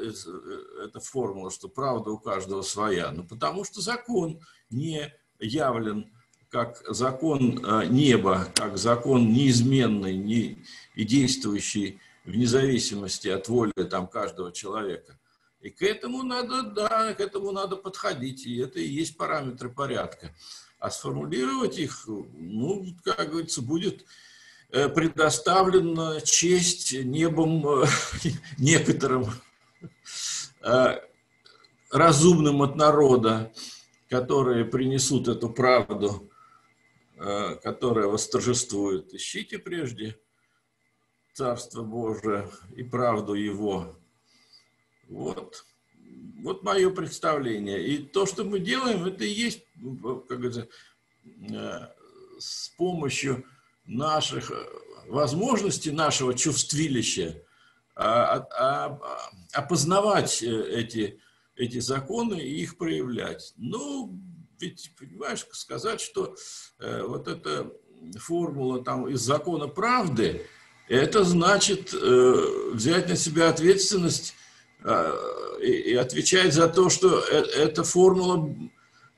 эта 0.84 1.00
формула, 1.00 1.50
что 1.50 1.68
правда 1.68 2.10
у 2.10 2.18
каждого 2.18 2.62
своя? 2.62 3.10
Ну, 3.10 3.25
потому 3.25 3.64
что 3.64 3.80
закон 3.80 4.40
не 4.70 5.12
явлен 5.38 6.10
как 6.50 6.82
закон 6.88 7.64
э, 7.64 7.87
неба, 7.87 8.49
как 8.54 8.76
закон 8.76 9.32
неизменный 9.32 10.16
не, 10.16 10.64
и 10.94 11.04
действующий 11.04 12.00
вне 12.25 12.46
зависимости 12.46 13.28
от 13.28 13.49
воли 13.49 13.72
там, 13.88 14.08
каждого 14.08 14.52
человека. 14.52 15.18
И 15.60 15.70
к 15.70 15.82
этому 15.82 16.22
надо, 16.22 16.62
да, 16.62 17.14
к 17.14 17.20
этому 17.20 17.52
надо 17.52 17.76
подходить, 17.76 18.46
и 18.46 18.58
это 18.58 18.80
и 18.80 18.88
есть 18.88 19.16
параметры 19.16 19.70
порядка. 19.70 20.34
А 20.78 20.90
сформулировать 20.90 21.78
их, 21.78 22.04
ну, 22.06 22.87
как 23.04 23.30
говорится, 23.30 23.62
будет 23.62 24.02
э, 24.02 24.04
предоставлена 24.70 26.20
честь 26.20 26.92
небом 26.92 27.66
э, 27.66 27.86
некоторым 28.58 29.26
разумным 31.90 32.62
от 32.62 32.76
народа, 32.76 33.50
которые 34.08 34.64
принесут 34.66 35.26
эту 35.26 35.48
правду 35.48 36.30
Э, 37.22 37.56
которая 37.56 38.06
восторжествует. 38.06 39.12
Ищите 39.12 39.58
прежде 39.58 40.18
Царство 41.34 41.82
Божие 41.82 42.48
и 42.74 42.82
правду 42.82 43.34
Его. 43.34 43.94
Вот. 45.06 45.66
Вот 46.38 46.62
мое 46.62 46.88
представление. 46.88 47.86
И 47.86 47.98
то, 47.98 48.24
что 48.24 48.44
мы 48.44 48.58
делаем, 48.58 49.04
это 49.04 49.24
и 49.24 49.28
есть, 49.28 49.62
как 50.28 50.38
говорится, 50.38 50.68
э, 51.24 51.88
с 52.38 52.70
помощью 52.70 53.44
наших 53.90 54.52
возможностей, 55.09 55.90
нашего 55.90 56.35
чувствилища, 56.35 57.42
а, 57.97 58.37
а, 58.37 58.87
а, 58.87 59.30
опознавать 59.52 60.42
э, 60.42 60.47
эти, 60.47 61.20
эти 61.56 61.80
законы 61.80 62.37
и 62.37 62.62
их 62.62 62.78
проявлять. 62.78 63.52
Ну, 63.56 64.18
ведь, 64.59 64.92
понимаешь, 64.99 65.47
сказать, 65.52 66.00
что 66.00 66.37
э, 66.78 67.02
вот 67.02 67.28
эта 67.28 67.70
формула 68.18 68.82
там 68.82 69.09
из 69.09 69.20
закона 69.20 69.68
правды, 69.68 70.47
это 70.88 71.25
значит 71.25 71.92
э, 71.92 72.70
взять 72.73 73.09
на 73.09 73.16
себя 73.16 73.50
ответственность 73.50 74.35
э, 74.85 75.59
и, 75.62 75.94
отвечать 75.94 76.54
за 76.54 76.68
то, 76.68 76.88
что 76.88 77.20
э, 77.20 77.42
эта 77.56 77.85
формула 77.85 78.54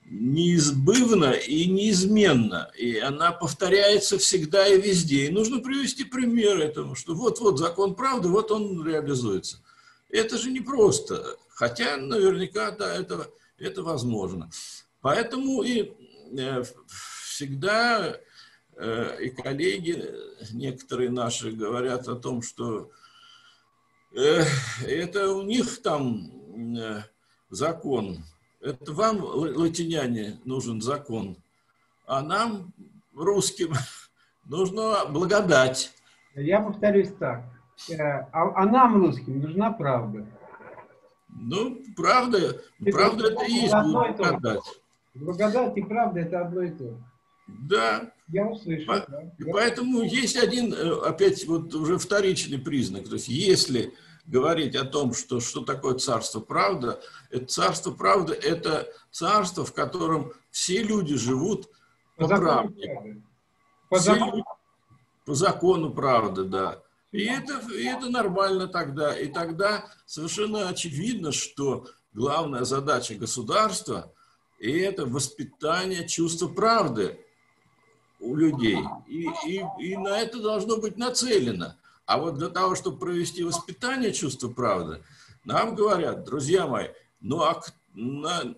неизбывна 0.05 1.33
и 1.33 1.67
неизменна, 1.67 2.71
и 2.77 2.99
она 2.99 3.33
повторяется 3.33 4.19
всегда 4.19 4.67
и 4.67 4.81
везде. 4.81 5.27
И 5.27 5.31
нужно 5.31 5.61
привести 5.61 6.05
пример 6.05 6.61
этому, 6.61 6.95
что 6.95 7.15
вот-вот 7.15 7.59
закон 7.59 7.95
правды, 7.95 8.29
вот 8.29 8.51
он 8.51 8.87
реализуется. 8.87 9.63
Это 10.11 10.37
же 10.37 10.51
непросто, 10.51 11.37
хотя 11.49 11.97
наверняка, 11.97 12.71
да, 12.73 12.95
это, 12.95 13.31
это 13.59 13.83
возможно. 13.83 14.51
Поэтому 15.01 15.63
и 15.63 15.93
э, 16.37 16.63
всегда 16.87 18.19
э, 18.77 19.17
и 19.23 19.31
коллеги, 19.31 20.11
некоторые 20.53 21.11
наши, 21.11 21.51
говорят 21.51 22.09
о 22.09 22.17
том, 22.17 22.43
что 22.43 22.91
э, 24.15 24.45
это 24.87 25.33
у 25.33 25.43
них 25.43 25.81
там 25.83 26.31
закон. 27.49 28.19
Это 28.63 28.93
вам, 28.93 29.23
латиняне, 29.23 30.39
нужен 30.45 30.81
закон, 30.81 31.37
а 32.07 32.23
нам, 32.23 32.73
русским, 33.13 33.73
нужна 34.45 35.05
благодать. 35.07 35.93
Я 36.35 36.61
повторюсь 36.61 37.13
так. 37.19 37.43
А, 37.99 38.29
а 38.33 38.67
нам, 38.67 38.97
русским, 38.97 39.41
нужна 39.41 39.73
правда. 39.73 40.25
Ну, 41.29 41.83
правда, 41.97 42.61
правда 42.93 43.33
это 43.33 43.45
и 43.45 43.53
есть 43.53 43.75
благодать. 43.75 44.61
Благодать 45.15 45.77
и 45.77 45.83
правда– 45.83 46.21
это 46.21 46.41
одно 46.43 46.63
и 46.63 46.71
то 46.71 46.85
же. 46.85 47.05
Да. 47.49 48.13
Я 48.29 48.47
услышал. 48.47 48.87
По, 48.87 49.05
да. 49.11 49.23
Поэтому 49.53 50.03
есть 50.03 50.37
один, 50.37 50.73
э, 50.73 51.01
опять 51.05 51.45
вот 51.47 51.75
уже 51.75 51.99
вторичный 51.99 52.59
признак. 52.59 53.09
То 53.09 53.15
есть 53.15 53.29
если 53.29 53.93
говорить 54.27 54.77
о 54.77 54.85
том, 54.85 55.15
что, 55.15 55.41
что 55.41 55.63
такое 55.63 55.95
царство 55.95 56.41
правда, 56.41 57.01
это 57.31 57.47
царство 57.47 57.91
правда– 57.93 58.33
это 58.43 58.93
царство, 59.11 59.65
в 59.65 59.73
котором 59.73 60.33
все 60.51 60.83
люди 60.83 61.17
живут 61.17 61.69
по, 62.17 62.29
по 62.29 62.37
правде. 62.37 63.23
По, 63.89 63.99
закону. 63.99 64.33
Люди, 64.33 64.45
по 65.25 65.35
закону 65.35 65.93
правды, 65.93 66.45
да. 66.45 66.83
И 67.11 67.25
это, 67.25 67.61
и 67.75 67.85
это 67.85 68.09
нормально 68.09 68.69
тогда. 68.69 69.17
И 69.17 69.29
тогда 69.29 69.87
совершенно 70.07 70.69
очевидно, 70.69 71.33
что 71.33 71.87
главная 72.13 72.65
задача 72.65 73.15
государства– 73.15 74.13
и 74.63 74.79
это 74.79 75.07
воспитание 75.07 76.07
чувства 76.07 76.47
правды 76.47 77.19
у 78.21 78.37
людей. 78.37 78.79
И, 79.09 79.29
и, 79.45 79.65
и 79.81 79.97
на 79.97 80.21
это 80.21 80.41
должно 80.41 80.77
быть 80.77 80.97
нацелено. 80.97 81.75
А 82.13 82.19
вот 82.19 82.37
для 82.37 82.51
того, 82.51 82.75
чтобы 82.75 82.99
провести 82.99 83.43
воспитание 83.43 84.13
чувства 84.13 84.51
правды, 84.51 85.03
нам 85.47 85.75
говорят, 85.75 86.25
друзья 86.25 86.67
мои, 86.67 86.89
ну 87.23 87.41
а 87.41 87.63
на, 87.95 88.55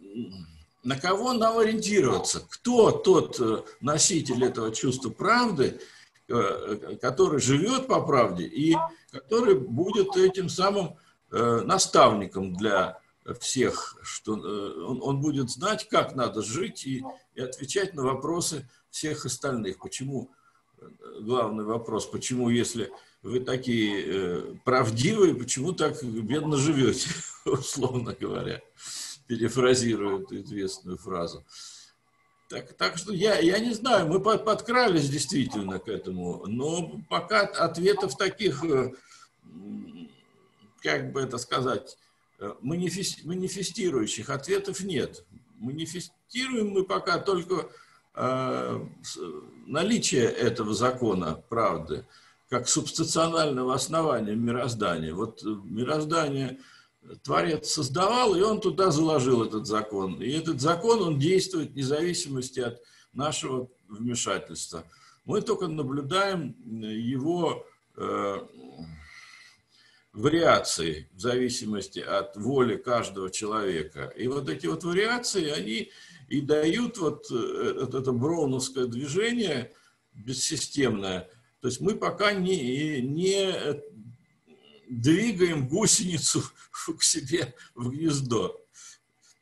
на 0.83 0.99
кого 0.99 1.35
нам 1.35 1.59
ориентироваться? 1.59 2.45
Кто 2.51 2.91
тот 2.91 3.39
э, 3.39 3.63
носитель 3.81 4.45
этого 4.45 4.75
чувства 4.75 5.11
правды, 5.11 5.79
э, 6.27 6.97
который 7.01 7.41
живет 7.41 7.87
по 7.87 8.01
правде 8.01 8.43
и 8.45 8.75
который 9.13 9.55
будет 9.55 10.17
этим 10.17 10.49
самым 10.49 10.97
э, 11.31 11.61
наставником 11.61 12.57
для 12.57 12.99
всех, 13.39 13.97
что 14.03 14.33
он, 14.33 15.01
он 15.01 15.21
будет 15.21 15.49
знать, 15.49 15.89
как 15.89 16.17
надо 16.17 16.43
жить 16.43 16.87
и, 16.87 17.05
и 17.37 17.41
отвечать 17.41 17.95
на 17.95 18.03
вопросы 18.03 18.69
всех 18.91 19.25
остальных. 19.25 19.79
Почему, 19.79 20.33
главный 21.21 21.65
вопрос, 21.65 22.05
почему, 22.07 22.51
если 22.51 22.91
вы 23.25 23.41
такие 23.41 24.05
э, 24.07 24.55
правдивые, 24.65 25.35
почему 25.35 25.73
так 25.73 26.01
бедно 26.05 26.57
живете, 26.57 27.09
условно 27.45 28.17
говоря, 28.19 28.63
перефразируя 29.27 30.23
эту 30.23 30.41
известную 30.41 30.97
фразу. 30.97 31.45
Так, 32.49 32.75
так 32.75 32.97
что 32.99 33.13
я, 33.13 33.39
я 33.41 33.59
не 33.59 33.73
знаю, 33.73 34.07
мы 34.07 34.21
подкрались 34.21 35.09
действительно 35.09 35.81
к 35.81 35.89
этому, 35.89 36.47
но 36.47 37.01
пока 37.09 37.41
ответов 37.41 38.17
таких, 38.17 38.63
как 40.83 41.11
бы 41.11 41.23
это 41.23 41.39
сказать, 41.39 41.97
Э, 42.39 42.55
манифестирующих 42.61 44.29
ответов 44.29 44.81
нет. 44.81 45.25
Манифестируем 45.59 46.71
мы 46.71 46.85
пока 46.85 47.19
только 47.19 47.69
э, 48.15 48.87
наличие 49.67 50.25
этого 50.25 50.75
закона 50.75 51.43
правды 51.49 52.05
как 52.49 52.69
субстационального 52.69 53.75
основания 53.75 54.35
мироздания. 54.35 55.15
Вот 55.15 55.43
э, 55.43 55.47
мироздание 55.65 56.61
Творец 57.23 57.69
создавал, 57.69 58.35
и 58.35 58.41
он 58.41 58.61
туда 58.61 58.91
заложил 58.91 59.45
этот 59.45 59.67
закон. 59.67 60.23
И 60.23 60.31
этот 60.31 60.61
закон, 60.61 61.03
он 61.03 61.19
действует 61.19 61.73
вне 61.73 61.83
зависимости 61.83 62.61
от 62.61 62.81
нашего 63.13 63.69
вмешательства. 63.89 64.85
Мы 65.25 65.43
только 65.43 65.69
наблюдаем 65.69 66.57
его 66.65 67.67
вариации 70.15 71.09
в 71.13 71.21
зависимости 71.21 71.99
от 71.99 72.37
воли 72.37 72.77
каждого 72.77 73.31
человека. 73.31 74.13
И 74.17 74.29
вот 74.29 74.49
эти 74.49 74.67
вот 74.67 74.85
вариации, 74.85 75.51
они 75.51 75.91
и 76.29 76.41
дают 76.41 76.99
вот 76.99 77.27
э, 77.31 77.83
это, 77.83 78.13
броуновское 78.13 78.87
движение 78.87 79.73
бессистемное. 80.15 81.29
То 81.65 81.69
есть 81.69 81.81
мы 81.81 81.95
пока 81.95 82.35
не, 82.35 83.01
не 83.01 83.81
двигаем 84.87 85.67
гусеницу 85.67 86.43
к 86.99 87.03
себе 87.03 87.55
в 87.75 87.89
гнездо. 87.89 88.61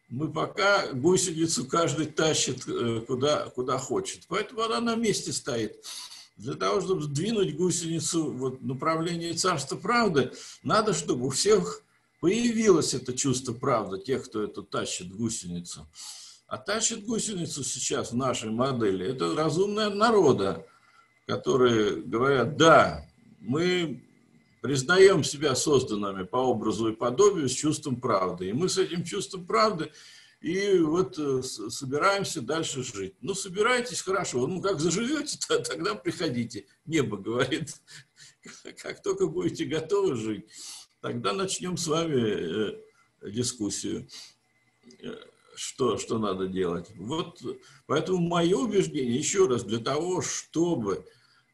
Мы 0.08 0.32
пока 0.32 0.92
гусеницу 0.92 1.64
каждый 1.64 2.06
тащит 2.06 2.62
э, 2.68 3.00
куда, 3.08 3.50
куда 3.50 3.76
хочет. 3.76 4.26
Поэтому 4.28 4.62
она 4.62 4.80
на 4.80 4.94
месте 4.94 5.32
стоит. 5.32 5.84
Для 6.36 6.54
того, 6.54 6.80
чтобы 6.80 7.02
сдвинуть 7.02 7.56
гусеницу 7.56 8.30
в 8.30 8.64
направлении 8.64 9.32
царства 9.32 9.74
правды, 9.74 10.30
надо, 10.62 10.94
чтобы 10.94 11.26
у 11.26 11.30
всех 11.30 11.82
появилось 12.20 12.94
это 12.94 13.14
чувство 13.14 13.52
правды, 13.52 13.98
тех, 13.98 14.26
кто 14.26 14.44
это 14.44 14.62
тащит 14.62 15.12
гусеницу. 15.12 15.88
А 16.46 16.56
тащит 16.56 17.04
гусеницу 17.04 17.64
сейчас 17.64 18.12
в 18.12 18.16
нашей 18.16 18.50
модели, 18.50 19.08
это 19.08 19.34
разумные 19.34 19.88
народа, 19.88 20.64
которые 21.26 22.02
говорят, 22.02 22.56
да, 22.56 23.06
мы 23.40 24.02
признаем 24.60 25.24
себя 25.24 25.54
созданными 25.54 26.24
по 26.24 26.36
образу 26.36 26.90
и 26.90 26.96
подобию 26.96 27.48
с 27.48 27.52
чувством 27.52 28.00
правды. 28.00 28.48
И 28.48 28.52
мы 28.52 28.68
с 28.68 28.78
этим 28.78 29.04
чувством 29.04 29.46
правды 29.46 29.90
и 30.42 30.78
вот 30.78 31.16
э, 31.18 31.42
собираемся 31.42 32.42
дальше 32.42 32.82
жить. 32.82 33.14
Ну, 33.20 33.32
собирайтесь, 33.32 34.02
хорошо. 34.02 34.46
Ну, 34.48 34.60
как 34.60 34.80
заживете, 34.80 35.38
тогда 35.46 35.94
приходите. 35.94 36.66
Небо 36.84 37.16
говорит, 37.16 37.76
как 38.82 39.02
только 39.02 39.28
будете 39.28 39.64
готовы 39.64 40.16
жить, 40.16 40.46
тогда 41.00 41.32
начнем 41.32 41.76
с 41.76 41.86
вами 41.86 42.72
э, 43.20 43.30
дискуссию, 43.30 44.08
э, 45.00 45.14
что, 45.54 45.98
что 45.98 46.18
надо 46.18 46.46
делать. 46.46 46.90
Вот, 46.96 47.40
поэтому 47.86 48.18
мое 48.18 48.56
убеждение, 48.56 49.16
еще 49.16 49.46
раз, 49.46 49.64
для 49.64 49.78
того, 49.78 50.22
чтобы 50.22 51.04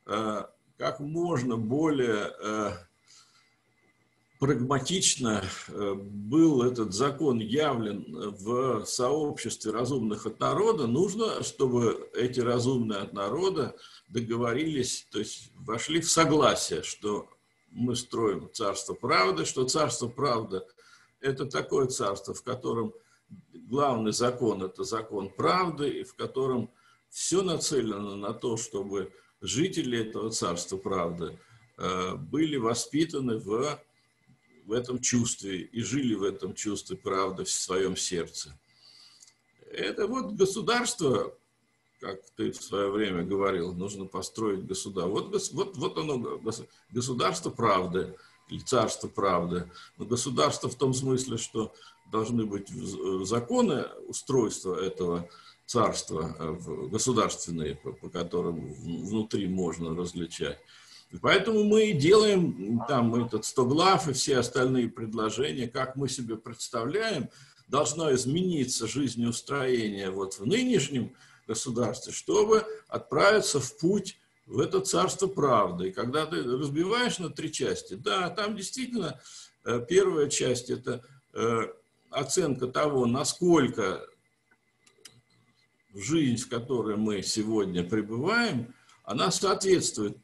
как 0.05 1.01
можно 1.01 1.57
более 1.57 2.33
прагматично 4.39 5.45
э, 5.69 5.95
был 5.95 6.63
этот 6.63 6.95
закон 6.95 7.41
явлен 7.41 8.05
в 8.09 8.85
сообществе 8.85 9.73
разумных 9.73 10.27
от 10.27 10.39
народа, 10.39 10.87
нужно, 10.87 11.43
чтобы 11.43 12.09
эти 12.15 12.41
разумные 12.41 13.01
от 13.01 13.13
народа 13.13 13.77
договорились, 14.09 15.09
то 15.11 15.19
есть 15.19 15.51
вошли 15.57 16.01
в 16.01 16.11
согласие, 16.11 16.83
что 16.83 17.29
мы 17.71 17.97
строим 17.97 18.49
царство 18.53 18.95
правды, 18.95 19.45
что 19.45 19.65
царство 19.65 20.09
правды– 20.09 20.63
это 21.21 21.47
такое 21.47 21.87
царство, 21.87 22.33
в 22.33 22.43
котором 22.43 22.95
главный 23.53 24.13
закон– 24.13 24.63
это 24.65 24.85
закон 24.85 25.31
правды, 25.31 26.05
в 26.05 26.15
котором 26.15 26.71
все 27.09 27.43
нацелено 27.43 28.17
на 28.17 28.33
то, 28.33 28.57
чтобы 28.57 29.13
жители 29.41 29.99
этого 29.99 30.31
царства 30.31 30.77
правды 30.77 31.39
э, 31.77 32.15
были 32.17 32.57
воспитаны 32.57 33.39
в 33.39 33.79
в 34.69 34.73
этом 34.73 35.01
чувстве 35.01 35.63
и 35.63 35.81
жили 35.81 36.15
в 36.15 36.23
этом 36.23 36.55
чувстве 36.55 36.95
правды 36.95 37.45
в 37.45 37.51
своем 37.51 37.97
сердце. 37.97 38.61
Это 39.71 40.07
вот 40.07 40.33
государство, 40.33 41.35
как 42.01 42.21
ты 42.37 42.53
в 42.53 42.63
свое 42.63 42.91
время 42.91 43.25
говорил, 43.25 43.73
нужно 43.73 44.05
построить 44.05 44.67
государство. 44.67 45.11
Вот, 45.11 45.53
вот, 45.53 45.77
вот 45.79 45.97
оно, 45.97 46.39
государство 46.91 47.49
правды 47.49 48.15
или 48.51 48.61
царство 48.61 49.09
правды. 49.09 49.71
Но 49.97 50.05
государство 50.05 50.69
в 50.69 50.75
том 50.75 50.93
смысле, 50.93 51.39
что 51.39 51.73
должны 52.11 52.47
быть 52.47 52.69
законы 53.27 53.85
устройства 54.07 54.75
этого 54.75 55.29
царства 55.69 56.35
э, 56.39 56.89
государственные, 56.91 57.77
по, 57.77 58.09
которым 58.09 58.73
внутри 58.73 59.47
можно 59.49 59.95
различать. 59.95 60.59
Поэтому 61.21 61.65
мы 61.65 61.91
и 61.91 61.93
делаем 61.93 62.83
там 62.89 63.15
этот 63.15 63.45
100 63.45 63.65
глав 63.67 64.09
и 64.09 64.13
все 64.13 64.39
остальные 64.39 64.89
предложения, 64.89 65.69
как 65.69 65.97
мы 65.97 66.09
себе 66.09 66.37
представляем, 66.37 67.29
должно 67.67 68.13
измениться 68.15 68.87
жизнеустроение 68.87 70.11
вот 70.11 70.35
в 70.39 70.47
нынешнем 70.47 71.15
государстве, 71.47 72.13
чтобы 72.13 72.65
отправиться 72.89 73.61
в 73.61 73.79
путь 73.79 74.19
в 74.47 74.61
это 74.61 74.81
царство 74.81 75.27
правды. 75.27 75.89
И 75.89 75.93
когда 75.93 76.25
ты 76.27 76.43
разбиваешь 76.43 77.19
на 77.19 77.31
три 77.31 77.53
части, 77.53 77.95
да, 77.95 78.31
там 78.31 78.57
действительно 78.57 79.21
э, 79.65 79.85
первая 79.87 80.29
часть– 80.29 80.71
это 80.71 81.05
э, 81.35 81.69
оценка 82.11 82.67
того, 82.67 83.07
насколько 83.07 84.07
жизнь, 85.95 86.43
в 86.43 86.49
которой 86.49 86.97
мы 86.97 87.23
сегодня 87.23 87.83
пребываем, 87.83 88.75
она 89.05 89.31
соответствует 89.31 90.19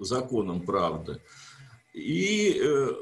законом 0.00 0.62
правды. 0.62 1.20
И 1.92 2.60
э, 2.62 2.92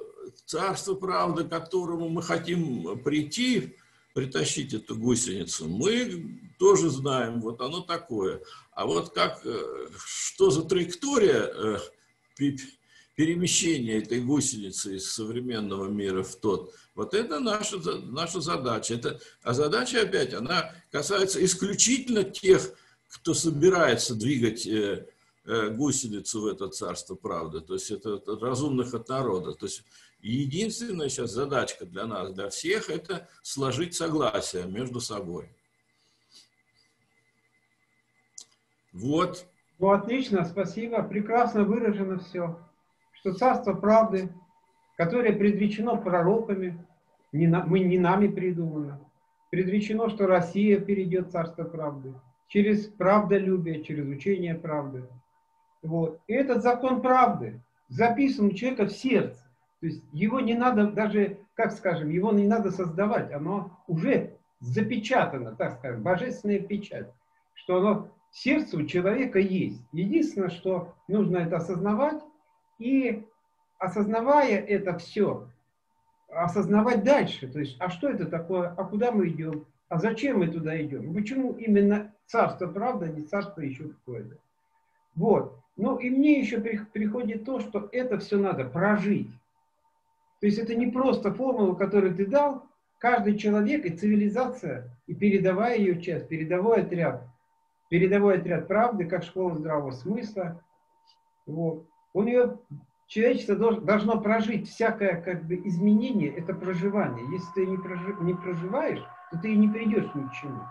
царство 0.47 0.95
правды, 0.95 1.45
к 1.45 1.51
которому 1.51 2.09
мы 2.09 2.23
хотим 2.23 2.99
прийти, 3.01 3.77
притащить 4.15 4.75
эту 4.75 4.97
гусеницу, 4.97 5.69
мы 5.69 6.41
тоже 6.59 6.91
знаем, 6.91 7.41
вот 7.41 7.61
оно 7.61 7.81
такое. 7.81 8.43
А 8.73 8.87
вот 8.87 9.15
как, 9.15 9.45
э, 9.45 9.89
что 9.97 10.51
за 10.51 10.63
траектория 10.65 11.51
э, 11.55 11.79
перемещения 13.15 13.99
этой 13.99 14.21
гусеницы 14.21 14.97
из 14.97 15.13
современного 15.13 15.89
мира 15.89 16.23
в 16.23 16.37
тот, 16.37 16.75
вот 17.01 17.15
это 17.15 17.41
наша, 17.41 17.79
наша 18.03 18.41
задача. 18.41 18.95
Это, 18.95 19.21
а 19.43 19.53
задача 19.55 20.03
опять, 20.03 20.35
она 20.35 20.73
касается 20.91 21.45
исключительно 21.45 22.25
тех, 22.25 22.73
кто 23.09 23.35
собирается 23.35 24.15
двигать 24.15 24.67
Э, 25.47 25.71
гусеницу 25.71 26.43
в 26.43 26.47
это 26.47 26.69
царство 26.69 27.15
правды, 27.15 27.63
то 27.63 27.73
есть 27.73 27.91
это, 27.91 28.17
это 28.17 28.39
разумных 28.39 28.93
от 28.93 29.09
народа. 29.09 29.55
То 29.55 29.67
есть 29.67 29.83
единственная 30.21 31.09
сейчас 31.09 31.31
задачка 31.31 31.87
для 31.87 32.07
нас, 32.07 32.33
для 32.35 32.51
всех, 32.51 32.91
это 32.91 33.27
сложить 33.43 33.95
согласие 33.95 34.67
между 34.67 35.01
собой. 35.01 35.49
Вот. 38.93 39.47
Ну, 39.79 39.91
отлично, 39.91 40.45
спасибо. 40.45 41.03
Прекрасно 41.03 41.65
выражено 41.65 42.19
все. 42.19 42.57
Что 43.15 43.33
царство 43.33 43.73
правды, 43.73 44.31
которое 44.99 45.33
предречено 45.33 45.97
пророками, 45.97 46.87
не 47.33 47.47
мы 47.47 47.81
не 47.81 47.99
нами 47.99 48.29
придумано, 48.29 49.01
предречено, 49.51 50.09
что 50.09 50.27
Россия 50.27 50.81
перейдет 50.81 51.31
царство 51.31 51.65
правды 51.65 52.15
через 52.49 52.87
правдолюбие, 52.87 53.83
через 53.83 54.07
учение 54.07 54.55
правды. 54.55 55.07
Вот. 55.83 56.21
И 56.27 56.33
этот 56.35 56.63
закон 56.63 57.01
правды 57.01 57.61
записан 57.89 58.47
у 58.47 58.53
человека 58.53 58.87
в 58.87 58.93
сердце. 58.93 59.41
То 59.81 59.87
есть 59.87 60.05
его 60.13 60.41
не 60.41 60.55
надо 60.55 60.91
даже, 60.91 61.39
как 61.55 61.73
скажем, 61.73 62.11
его 62.11 62.33
не 62.33 62.47
надо 62.47 62.71
создавать, 62.71 63.33
оно 63.33 63.79
уже 63.87 64.37
запечатано, 64.61 65.57
так 65.57 65.79
скажем, 65.79 66.03
божественная 66.03 66.61
печать, 66.61 67.09
что 67.55 67.79
оно 67.79 68.09
в 68.31 68.37
сердце 68.37 68.77
у 68.77 68.85
человека 68.85 69.39
есть. 69.39 69.81
Единственное, 69.93 70.51
что 70.51 70.95
нужно 71.09 71.39
это 71.39 71.57
осознавать, 71.57 72.23
и 72.79 73.25
осознавая 73.79 74.59
это 74.59 74.99
все, 74.99 75.49
осознавать 76.33 77.05
дальше, 77.05 77.49
то 77.49 77.59
есть, 77.59 77.77
а 77.81 77.91
что 77.91 78.09
это 78.09 78.27
такое, 78.27 78.69
а 78.69 78.85
куда 78.85 79.13
мы 79.13 79.29
идем, 79.29 79.67
а 79.89 79.99
зачем 79.99 80.39
мы 80.39 80.49
туда 80.49 80.81
идем, 80.81 81.13
почему 81.15 81.53
именно 81.55 82.13
царство 82.27 82.67
правда, 82.67 83.07
а 83.07 83.09
не 83.09 83.23
царство 83.23 83.61
еще 83.61 83.89
какое-то. 83.89 84.37
Вот. 85.15 85.59
Ну 85.77 85.97
и 85.97 86.11
мне 86.11 86.41
еще 86.41 86.61
приходит 86.61 87.45
то, 87.45 87.61
что 87.61 87.89
это 87.93 88.19
все 88.19 88.39
надо 88.39 88.65
прожить. 88.65 89.31
То 90.41 90.47
есть 90.47 90.59
это 90.59 90.75
не 90.75 90.87
просто 90.87 91.33
формула, 91.33 91.75
которую 91.75 92.15
ты 92.15 92.27
дал, 92.27 92.67
каждый 92.99 93.37
человек 93.37 93.85
и 93.85 93.91
цивилизация, 93.91 94.91
и 95.07 95.15
передовая 95.15 95.77
ее 95.77 96.01
часть, 96.01 96.29
передовой 96.29 96.83
отряд, 96.83 97.27
передовой 97.89 98.39
отряд 98.39 98.69
правды, 98.69 99.07
как 99.07 99.25
школа 99.25 99.57
здравого 99.57 99.91
смысла. 99.91 100.63
Вот. 101.47 101.87
Он 102.13 102.27
ее, 102.27 102.59
человечество 103.11 103.57
должно, 103.57 104.21
прожить 104.21 104.69
всякое 104.69 105.21
как 105.21 105.45
бы 105.45 105.57
изменение, 105.57 106.33
это 106.33 106.55
проживание. 106.55 107.27
Если 107.33 107.53
ты 107.55 107.67
не, 107.67 107.77
прожи, 107.77 108.17
не 108.21 108.35
проживаешь, 108.35 109.05
то 109.33 109.39
ты 109.39 109.53
и 109.53 109.57
не 109.57 109.69
придешь 109.69 110.09
ни 110.15 110.23
к 110.29 110.33
чему. 110.33 110.63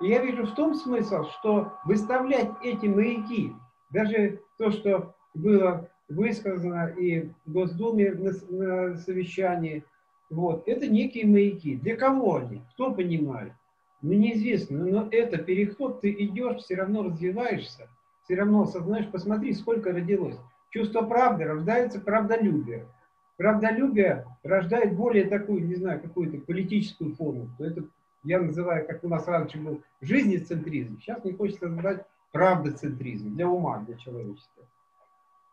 И 0.00 0.08
я 0.08 0.22
вижу 0.22 0.46
в 0.46 0.54
том 0.54 0.74
смысл, 0.74 1.24
что 1.24 1.72
выставлять 1.84 2.50
эти 2.62 2.86
маяки 2.86 3.52
даже 3.90 4.40
то, 4.56 4.70
что 4.70 5.16
было 5.34 5.90
высказано 6.08 6.90
и 6.96 7.30
в 7.44 7.52
Госдуме 7.52 8.12
на, 8.12 8.30
на 8.50 8.96
совещании, 8.96 9.84
вот, 10.30 10.68
это 10.68 10.86
некие 10.86 11.26
маяки. 11.26 11.76
Для 11.76 11.96
кого 11.96 12.36
они? 12.36 12.62
Кто 12.74 12.92
понимает? 12.92 13.52
Ну, 14.00 14.12
неизвестно. 14.12 14.78
Но 14.78 15.08
это 15.10 15.38
переход, 15.38 16.02
ты 16.02 16.12
идешь, 16.12 16.62
все 16.62 16.76
равно 16.76 17.02
развиваешься, 17.02 17.88
все 18.22 18.36
равно 18.36 18.62
осознаешь, 18.62 19.10
посмотри, 19.10 19.52
сколько 19.54 19.92
родилось. 19.92 20.38
Чувство 20.74 21.02
правды 21.02 21.44
рождается 21.44 22.00
правдолюбие. 22.00 22.88
Правдолюбие 23.36 24.26
рождает 24.42 24.96
более 24.96 25.24
такую, 25.26 25.64
не 25.64 25.76
знаю, 25.76 26.00
какую-то 26.00 26.38
политическую 26.38 27.14
форму. 27.14 27.48
Это 27.60 27.84
я 28.24 28.40
называю, 28.40 28.84
как 28.84 29.04
у 29.04 29.08
нас 29.08 29.28
раньше 29.28 29.56
был, 29.56 29.84
жизнецентризм. 30.00 30.98
Сейчас 30.98 31.22
мне 31.22 31.32
хочется 31.32 31.68
назвать 31.68 32.04
правдоцентризм 32.32 33.36
для 33.36 33.46
ума, 33.46 33.84
для 33.86 33.96
человечества. 33.98 34.64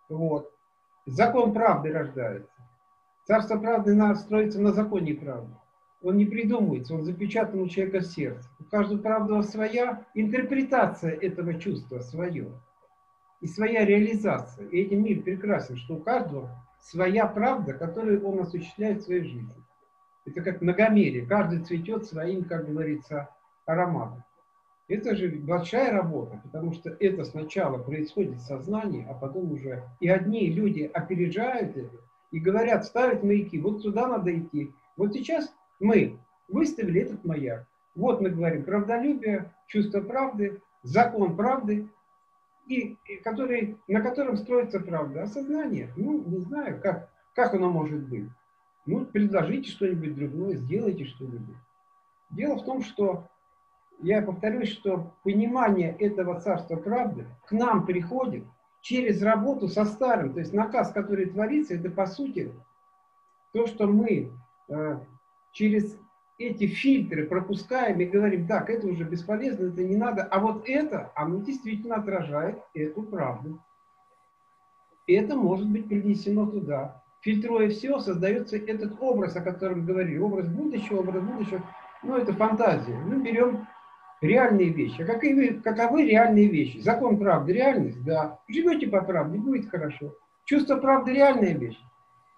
Вот. 0.10 0.52
Закон 1.06 1.54
правды 1.54 1.92
рождается. 1.92 2.52
Царство 3.28 3.60
правды 3.60 3.96
строится 4.16 4.60
на 4.60 4.72
законе 4.72 5.14
правды. 5.14 5.54
Он 6.02 6.18
не 6.18 6.26
придумывается, 6.26 6.96
он 6.96 7.04
запечатан 7.04 7.62
у 7.62 7.68
человека 7.68 8.00
в 8.00 8.08
сердце. 8.08 8.50
У 8.60 8.64
каждого 8.64 9.00
правда 9.00 9.44
своя, 9.44 10.04
интерпретация 10.16 11.12
этого 11.12 11.54
чувства 11.60 12.00
свое. 12.00 12.52
И 13.42 13.48
своя 13.48 13.86
реализация. 13.86 14.68
И 14.68 14.82
этим 14.82 15.04
мир 15.04 15.22
прекрасен, 15.22 15.76
что 15.76 15.96
у 15.96 16.00
каждого 16.00 16.50
своя 16.80 17.28
правда, 17.28 17.74
которую 17.74 18.26
он 18.26 18.40
осуществляет 18.40 19.02
в 19.02 19.06
своей 19.06 19.24
жизни. 19.24 19.56
Это 20.26 20.42
как 20.42 20.62
многомерие. 20.62 21.26
Каждый 21.26 21.64
цветет 21.64 22.06
своим, 22.06 22.44
как 22.44 22.68
говорится, 22.68 23.30
ароматом. 23.66 24.24
Это 24.88 25.16
же 25.16 25.30
большая 25.30 25.94
работа, 25.94 26.40
потому 26.44 26.74
что 26.74 26.90
это 27.00 27.24
сначала 27.24 27.78
происходит 27.78 28.36
в 28.36 28.46
сознании, 28.46 29.08
а 29.10 29.14
потом 29.14 29.52
уже 29.52 29.84
и 30.00 30.10
одни 30.10 30.50
люди 30.50 30.90
опережают 30.94 31.78
это 31.78 31.98
и 32.32 32.40
говорят, 32.40 32.86
ставят 32.86 33.24
маяки, 33.24 33.60
вот 33.60 33.82
сюда 33.82 34.08
надо 34.08 34.38
идти. 34.38 34.74
Вот 34.98 35.14
сейчас 35.14 35.54
мы 35.80 36.20
выставили 36.50 37.02
этот 37.02 37.24
маяк. 37.24 37.66
Вот 37.96 38.22
мы 38.22 38.30
говорим 38.30 38.64
правдолюбие, 38.64 39.54
чувство 39.68 40.02
правды, 40.02 40.62
закон 40.84 41.36
правды, 41.36 41.88
и, 42.66 42.98
и 43.06 43.18
который, 43.18 43.78
на 43.88 44.02
котором 44.02 44.38
строится 44.38 44.80
правда. 44.80 45.24
Осознание, 45.24 45.92
ну, 45.96 46.24
не 46.24 46.40
знаю, 46.40 46.82
как, 46.82 47.10
как 47.34 47.54
оно 47.54 47.70
может 47.70 48.08
быть. 48.08 48.30
Ну, 48.86 49.06
предложите 49.06 49.70
что-нибудь 49.70 50.16
другое, 50.16 50.56
сделайте 50.56 51.06
что-нибудь. 51.06 51.56
Дело 52.32 52.56
в 52.56 52.66
том, 52.66 52.82
что, 52.82 53.28
я 54.00 54.22
повторюсь, 54.22 54.70
что 54.70 55.14
понимание 55.24 55.96
этого 55.98 56.40
царства 56.40 56.78
правды 56.78 57.28
к 57.46 57.52
нам 57.52 57.86
приходит 57.86 58.46
через 58.82 59.22
работу 59.22 59.68
со 59.68 59.86
старым. 59.86 60.34
То 60.34 60.40
есть 60.40 60.54
наказ, 60.54 60.92
который 60.92 61.28
творится, 61.28 61.76
это 61.76 61.92
по 61.92 62.08
сути 62.08 62.52
то, 63.54 63.68
что 63.68 63.86
мы 63.86 64.32
э, 64.70 65.00
через 65.52 65.98
эти 66.42 66.68
фильтры 66.68 67.26
пропускаем 67.26 68.00
и 68.00 68.06
говорим, 68.06 68.48
так, 68.48 68.70
это 68.70 68.88
уже 68.88 69.04
бесполезно, 69.04 69.68
это 69.68 69.84
не 69.84 69.96
надо, 69.96 70.24
а 70.24 70.40
вот 70.40 70.68
это, 70.68 71.12
оно 71.16 71.42
действительно 71.42 71.96
отражает 71.96 72.60
эту 72.74 73.04
правду. 73.04 73.60
И 75.08 75.14
это 75.14 75.36
может 75.36 75.68
быть 75.70 75.88
принесено 75.88 76.46
туда. 76.46 77.04
Фильтруя 77.22 77.70
все, 77.70 78.00
создается 78.00 78.58
этот 78.58 78.96
образ, 79.00 79.36
о 79.36 79.42
котором 79.42 79.86
говорили, 79.86 80.18
образ 80.18 80.48
будущего, 80.48 81.00
образ 81.00 81.24
будущего. 81.24 81.62
Ну, 82.04 82.18
это 82.18 82.34
фантазия. 82.34 82.96
Мы 82.96 83.22
берем 83.22 83.68
реальные 84.22 84.70
вещи. 84.70 85.02
А 85.02 85.06
каковы, 85.06 85.62
каковы 85.64 86.06
реальные 86.06 86.48
вещи? 86.48 86.80
Закон 86.80 87.20
правды, 87.20 87.54
реальность? 87.54 88.04
Да. 88.04 88.40
Живете 88.48 88.88
по 88.88 89.02
правде, 89.02 89.38
будет 89.38 89.70
хорошо. 89.70 90.16
Чувство 90.46 90.78
правды, 90.78 91.14
реальная 91.14 91.54
вещь? 91.54 91.80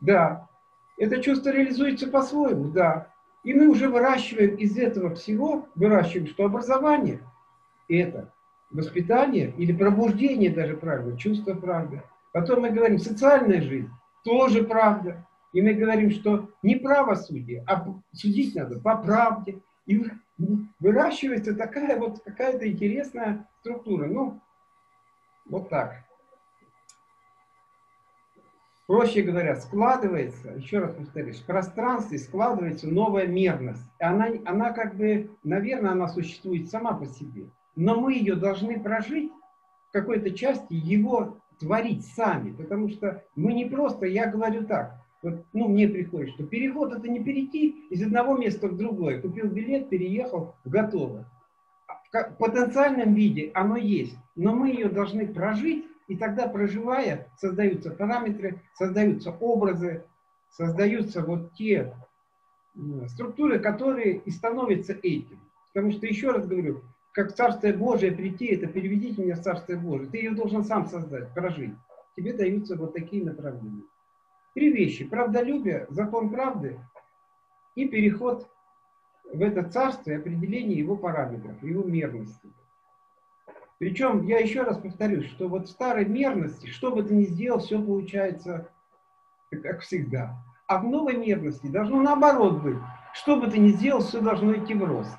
Да. 0.02 0.50
Это 0.98 1.22
чувство 1.22 1.52
реализуется 1.52 2.08
по-своему? 2.08 2.66
Да. 2.66 3.13
И 3.44 3.54
мы 3.54 3.68
уже 3.68 3.90
выращиваем 3.90 4.56
из 4.56 4.78
этого 4.78 5.16
всего, 5.16 5.68
выращиваем, 5.76 6.28
что 6.28 6.46
образование– 6.46 7.20
это 7.90 8.32
воспитание 8.72 9.54
или 9.58 9.74
пробуждение 9.74 10.50
даже 10.50 10.78
правда, 10.78 11.18
чувство 11.18 11.54
правды. 11.54 12.02
Потом 12.32 12.62
мы 12.62 12.72
говорим, 12.72 13.00
социальная 13.00 13.62
жизнь– 13.62 13.90
тоже 14.24 14.64
правда. 14.64 15.28
И 15.52 15.62
мы 15.62 15.74
говорим, 15.74 16.10
что 16.10 16.50
не 16.64 16.76
правосудие, 16.76 17.64
а 17.68 17.86
судить 18.14 18.56
надо 18.56 18.80
по 18.80 18.96
правде. 18.98 19.60
И 19.86 20.04
выращивается 20.80 21.54
такая 21.54 22.00
вот 22.00 22.24
какая-то 22.24 22.68
интересная 22.68 23.48
структура. 23.60 24.08
Ну, 24.08 24.40
вот 25.46 25.70
так 25.70 26.04
проще 28.88 29.22
говоря, 29.22 29.56
складывается, 29.56 30.50
еще 30.52 30.80
раз 30.80 30.94
повторюсь, 30.94 31.40
в 31.40 31.46
пространстве 31.46 32.18
складывается 32.18 32.88
новая 32.88 33.28
мерность. 33.28 33.84
Она, 34.00 34.30
она 34.46 34.72
как 34.72 34.96
бы, 34.96 35.32
наверное, 35.44 35.92
она 35.92 36.08
существует 36.08 36.70
сама 36.70 36.94
по 36.94 37.06
себе. 37.06 37.46
Но 37.76 38.00
мы 38.00 38.14
ее 38.14 38.36
должны 38.36 38.80
прожить 38.80 39.32
в 39.90 39.92
какой-то 39.94 40.32
части, 40.32 40.74
его 40.74 41.38
творить 41.60 42.06
сами. 42.06 42.52
Потому 42.52 42.90
что 42.90 43.24
мы 43.36 43.54
не 43.54 43.66
просто, 43.66 44.06
я 44.06 44.28
говорю 44.28 44.66
так, 44.66 45.00
вот, 45.22 45.46
ну, 45.54 45.70
мне 45.70 45.88
приходит, 45.88 46.34
что 46.34 46.44
переход 46.44 46.92
это 46.92 47.08
не 47.08 47.24
перейти 47.24 47.88
из 47.90 48.04
одного 48.04 48.38
места 48.38 48.68
в 48.68 48.76
другое. 48.76 49.22
Купил 49.22 49.48
билет, 49.48 49.90
переехал, 49.90 50.56
готово. 50.66 51.26
В 52.12 52.36
потенциальном 52.38 53.14
виде 53.16 53.50
оно 53.54 53.78
есть, 53.78 54.18
но 54.36 54.54
мы 54.54 54.70
ее 54.70 54.90
должны 54.90 55.26
прожить 55.26 55.86
и 56.08 56.16
тогда, 56.18 56.48
проживая, 56.48 57.28
создаются 57.38 57.92
параметры, 57.92 58.62
создаются 58.74 59.32
образы, 59.32 60.04
создаются 60.50 61.22
вот 61.22 61.54
те 61.54 61.94
структуры, 63.08 63.60
которые 63.60 64.18
и 64.18 64.32
становятся 64.32 64.94
этим. 64.94 65.40
Потому 65.74 65.92
что, 65.92 66.06
еще 66.06 66.32
раз 66.32 66.48
говорю, 66.48 66.84
как 67.12 67.36
Царствие 67.36 67.74
Божие 67.74 68.12
прийти, 68.12 68.48
это 68.48 68.68
переведите 68.68 69.22
меня 69.22 69.36
в 69.36 69.42
Царствие 69.42 69.80
Божие. 69.80 70.10
Ты 70.10 70.18
ее 70.18 70.32
должен 70.32 70.64
сам 70.64 70.88
создать, 70.88 71.34
прожить. 71.34 71.76
Тебе 72.16 72.34
даются 72.34 72.76
вот 72.76 72.94
такие 72.94 73.24
направления. 73.24 73.84
Три 74.54 74.72
вещи. 74.72 75.06
Правдолюбие, 75.06 75.88
закон 75.90 76.30
правды 76.30 76.80
и 77.76 77.88
переход 77.88 78.48
в 79.32 79.42
это 79.42 79.64
царство 79.64 80.12
и 80.12 80.16
определение 80.16 80.78
его 80.78 80.96
параметров, 80.96 81.62
его 81.64 81.84
мерности. 81.84 82.50
Причем, 83.80 84.26
я 84.26 84.40
еще 84.40 84.64
раз 84.64 84.78
повторюсь, 84.78 85.30
что 85.30 85.48
вот 85.48 85.70
старой 85.70 86.06
мерности, 86.06 86.68
что 86.68 86.92
бы 86.92 87.04
ты 87.04 87.14
ни 87.14 87.26
сделал, 87.26 87.60
все 87.60 87.82
получается 87.82 88.70
как 89.62 89.82
всегда. 89.82 90.36
А 90.68 90.80
в 90.80 90.86
новой 90.86 91.18
мерности 91.18 91.68
должно 91.68 92.02
наоборот 92.02 92.62
быть. 92.62 92.78
Что 93.14 93.40
бы 93.40 93.48
ты 93.48 93.60
ни 93.60 93.70
сделал, 93.70 94.02
все 94.02 94.22
должно 94.22 94.56
идти 94.56 94.74
в 94.74 94.84
рост. 94.84 95.18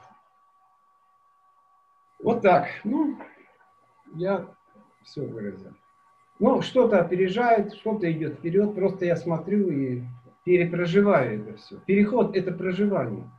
Вот 2.18 2.42
так. 2.42 2.68
Ну, 2.82 3.18
я 4.14 4.46
все 5.02 5.22
выразил. 5.22 5.72
Ну, 6.40 6.62
что-то 6.62 6.98
опережает, 6.98 7.74
что-то 7.74 8.10
идет 8.10 8.34
вперед. 8.34 8.74
Просто 8.74 9.04
я 9.04 9.16
смотрю 9.16 9.70
и 9.70 10.02
перепроживаю 10.44 11.42
это 11.42 11.56
все. 11.58 11.78
Переход– 11.86 12.34
это 12.36 12.52
проживание. 12.52 13.30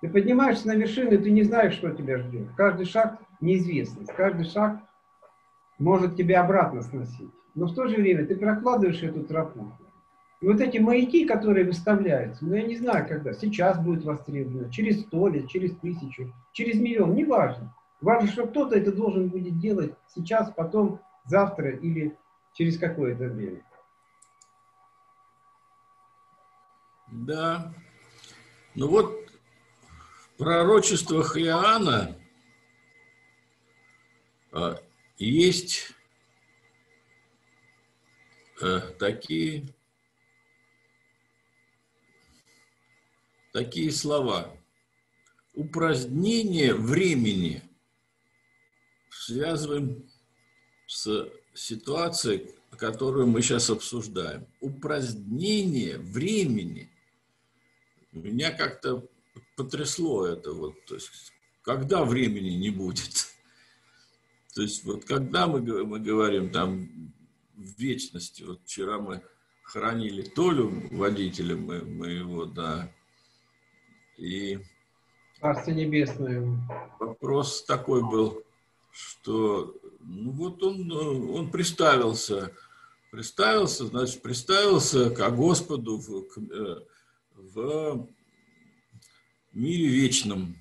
Ты 0.00 0.08
поднимаешься 0.08 0.68
на 0.68 0.76
вершину, 0.76 1.12
и 1.12 1.18
ты 1.18 1.30
не 1.30 1.42
знаешь, 1.42 1.74
что 1.74 1.90
тебя 1.90 2.18
ждет. 2.18 2.48
Каждый 2.56 2.86
шаг 2.86 3.18
неизвестность. 3.40 4.12
Каждый 4.14 4.44
шаг 4.44 4.80
может 5.78 6.16
тебя 6.16 6.42
обратно 6.42 6.82
сносить. 6.82 7.30
Но 7.54 7.66
в 7.66 7.74
то 7.74 7.86
же 7.88 7.96
время 7.96 8.26
ты 8.26 8.36
прокладываешь 8.36 9.02
эту 9.02 9.24
тропу. 9.24 9.72
И 10.40 10.46
вот 10.46 10.60
эти 10.60 10.78
маяки, 10.78 11.24
которые 11.24 11.64
выставляются, 11.64 12.44
ну 12.44 12.54
я 12.54 12.62
не 12.62 12.76
знаю, 12.76 13.08
когда, 13.08 13.32
сейчас 13.32 13.78
будет 13.82 14.04
востребовано, 14.04 14.70
через 14.70 15.00
сто 15.00 15.28
лет, 15.28 15.48
через 15.48 15.74
тысячу, 15.76 16.32
через 16.52 16.78
миллион, 16.78 17.14
неважно. 17.14 17.74
Важно, 18.02 18.28
что 18.28 18.46
кто-то 18.46 18.76
это 18.76 18.92
должен 18.92 19.28
будет 19.28 19.58
делать 19.58 19.94
сейчас, 20.14 20.50
потом, 20.50 21.00
завтра 21.24 21.70
или 21.70 22.16
через 22.52 22.78
какое-то 22.78 23.24
время. 23.24 23.62
Да. 27.08 27.72
Ну 28.74 28.88
вот 28.88 29.30
в 30.34 30.38
пророчествах 30.38 31.38
Иоанна 31.38 32.16
есть 35.18 35.92
э, 38.60 38.80
такие, 38.98 39.66
такие 43.52 43.90
слова. 43.92 44.56
Упразднение 45.54 46.74
времени 46.74 47.62
связываем 49.10 50.08
с 50.86 51.30
ситуацией, 51.54 52.50
которую 52.76 53.26
мы 53.26 53.40
сейчас 53.42 53.70
обсуждаем. 53.70 54.46
Упразднение 54.60 55.98
времени. 55.98 56.90
Меня 58.12 58.50
как-то 58.50 59.08
потрясло 59.56 60.26
это. 60.26 60.52
Вот, 60.52 60.84
то 60.84 60.94
есть, 60.94 61.32
когда 61.62 62.04
времени 62.04 62.50
не 62.50 62.70
будет? 62.70 63.35
То 64.56 64.62
есть 64.62 64.84
вот 64.84 65.04
когда 65.04 65.46
мы, 65.46 65.60
мы 65.84 66.00
говорим 66.00 66.50
там 66.50 66.88
в 67.54 67.78
вечности, 67.78 68.42
вот 68.42 68.62
вчера 68.64 68.98
мы 68.98 69.22
хранили 69.62 70.22
Толю, 70.22 70.88
водителя 70.92 71.54
мы, 71.56 71.82
моего, 71.82 72.46
да, 72.46 72.90
и... 74.16 74.58
Царство 75.38 75.72
Небесное. 75.72 76.58
Вопрос 76.98 77.66
такой 77.66 78.00
был, 78.00 78.44
что 78.90 79.76
ну 80.00 80.30
вот 80.30 80.62
он, 80.62 80.90
он 80.90 81.50
представился, 81.50 82.50
представился, 83.10 83.84
значит, 83.84 84.22
представился 84.22 85.10
к 85.10 85.30
Господу 85.32 85.98
в, 85.98 86.24
э, 86.50 86.80
в 87.34 88.08
мире 89.52 89.86
вечном, 89.86 90.56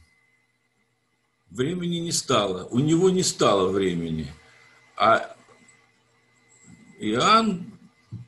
времени 1.55 1.97
не 1.97 2.11
стало, 2.11 2.65
у 2.65 2.79
него 2.79 3.09
не 3.09 3.23
стало 3.23 3.69
времени. 3.69 4.27
А 4.97 5.35
Иоанн 6.99 7.71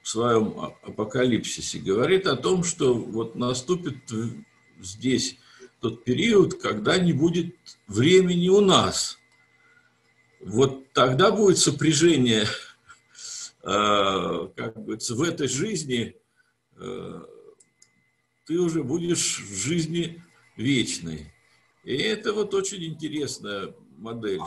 в 0.02 0.08
своем 0.08 0.60
апокалипсисе 0.84 1.80
говорит 1.80 2.28
о 2.28 2.36
том, 2.36 2.64
что 2.64 2.94
вот 2.94 3.36
наступит 3.36 3.98
здесь 4.80 5.38
тот 5.80 6.04
период, 6.04 6.62
когда 6.62 6.98
не 6.98 7.14
будет 7.14 7.56
времени 7.88 8.50
у 8.50 8.62
нас. 8.62 9.18
вот 10.40 10.92
тогда 10.94 11.32
будет 11.32 11.58
сопряжение, 11.58 12.46
э, 13.64 14.50
как 14.56 14.76
говорится, 14.76 15.16
в 15.16 15.22
этой 15.22 15.48
жизни 15.48 16.16
э, 16.78 17.22
ты 18.46 18.60
уже 18.60 18.84
будешь 18.84 19.40
в 19.40 19.56
жизни 19.56 20.24
вечной. 20.56 21.34
И 21.88 21.96
это 22.00 22.34
вот 22.34 22.54
очень 22.54 22.84
интересная 22.84 23.74
модель. 23.98 24.42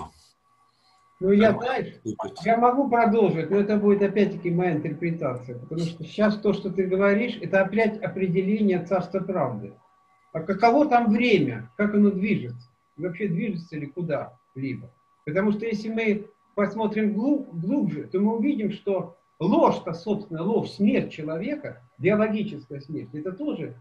Ну, 1.20 1.31
я, 1.31 1.53
знаешь, 1.55 1.94
я 2.44 2.59
могу 2.59 2.90
продолжить, 2.90 3.48
но 3.48 3.57
это 3.57 3.79
будет 3.79 4.03
опять-таки 4.03 4.50
моя 4.50 4.72
интерпретация, 4.72 5.59
потому 5.59 5.81
что 5.81 6.05
сейчас 6.05 6.37
то, 6.37 6.53
что 6.53 6.70
ты 6.70 6.85
говоришь, 6.85 7.38
это 7.40 7.62
опять 7.62 7.98
определение 8.03 8.85
царства 8.85 9.20
правды. 9.20 9.72
А 10.35 10.40
каково 10.40 10.87
там 10.87 11.11
время, 11.11 11.70
как 11.79 11.94
оно 11.94 12.11
движется? 12.11 12.68
Вообще 12.98 13.29
движется 13.29 13.79
ли 13.79 13.87
куда-либо? 13.87 14.92
Потому 15.24 15.53
что 15.53 15.64
если 15.64 15.88
мы 15.88 16.26
посмотрим 16.55 17.14
глубже, 17.14 18.05
то 18.05 18.20
мы 18.20 18.37
увидим, 18.37 18.70
что 18.70 19.16
ложь-то, 19.38 19.94
собственно, 19.94 20.42
ложь, 20.42 20.72
смерть 20.72 21.11
человека, 21.11 21.83
биологическая 21.96 22.81
смерть, 22.81 23.14
это 23.14 23.33
тоже 23.33 23.79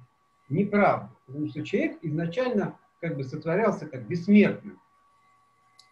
неправда. 0.47 1.11
Потому 1.25 1.49
что 1.49 1.65
человек 1.65 1.97
изначально 2.03 2.77
как 2.99 3.15
бы 3.15 3.23
сотворялся 3.23 3.87
как 3.87 4.07
бессмертным. 4.07 4.79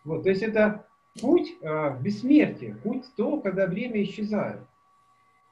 Вот, 0.03 0.23
то 0.23 0.29
есть 0.29 0.41
это 0.41 0.87
путь 1.19 1.57
э, 1.61 1.99
бессмертия, 1.99 2.75
путь 2.75 3.05
то, 3.15 3.39
когда 3.41 3.67
время 3.67 4.03
исчезает. 4.03 4.61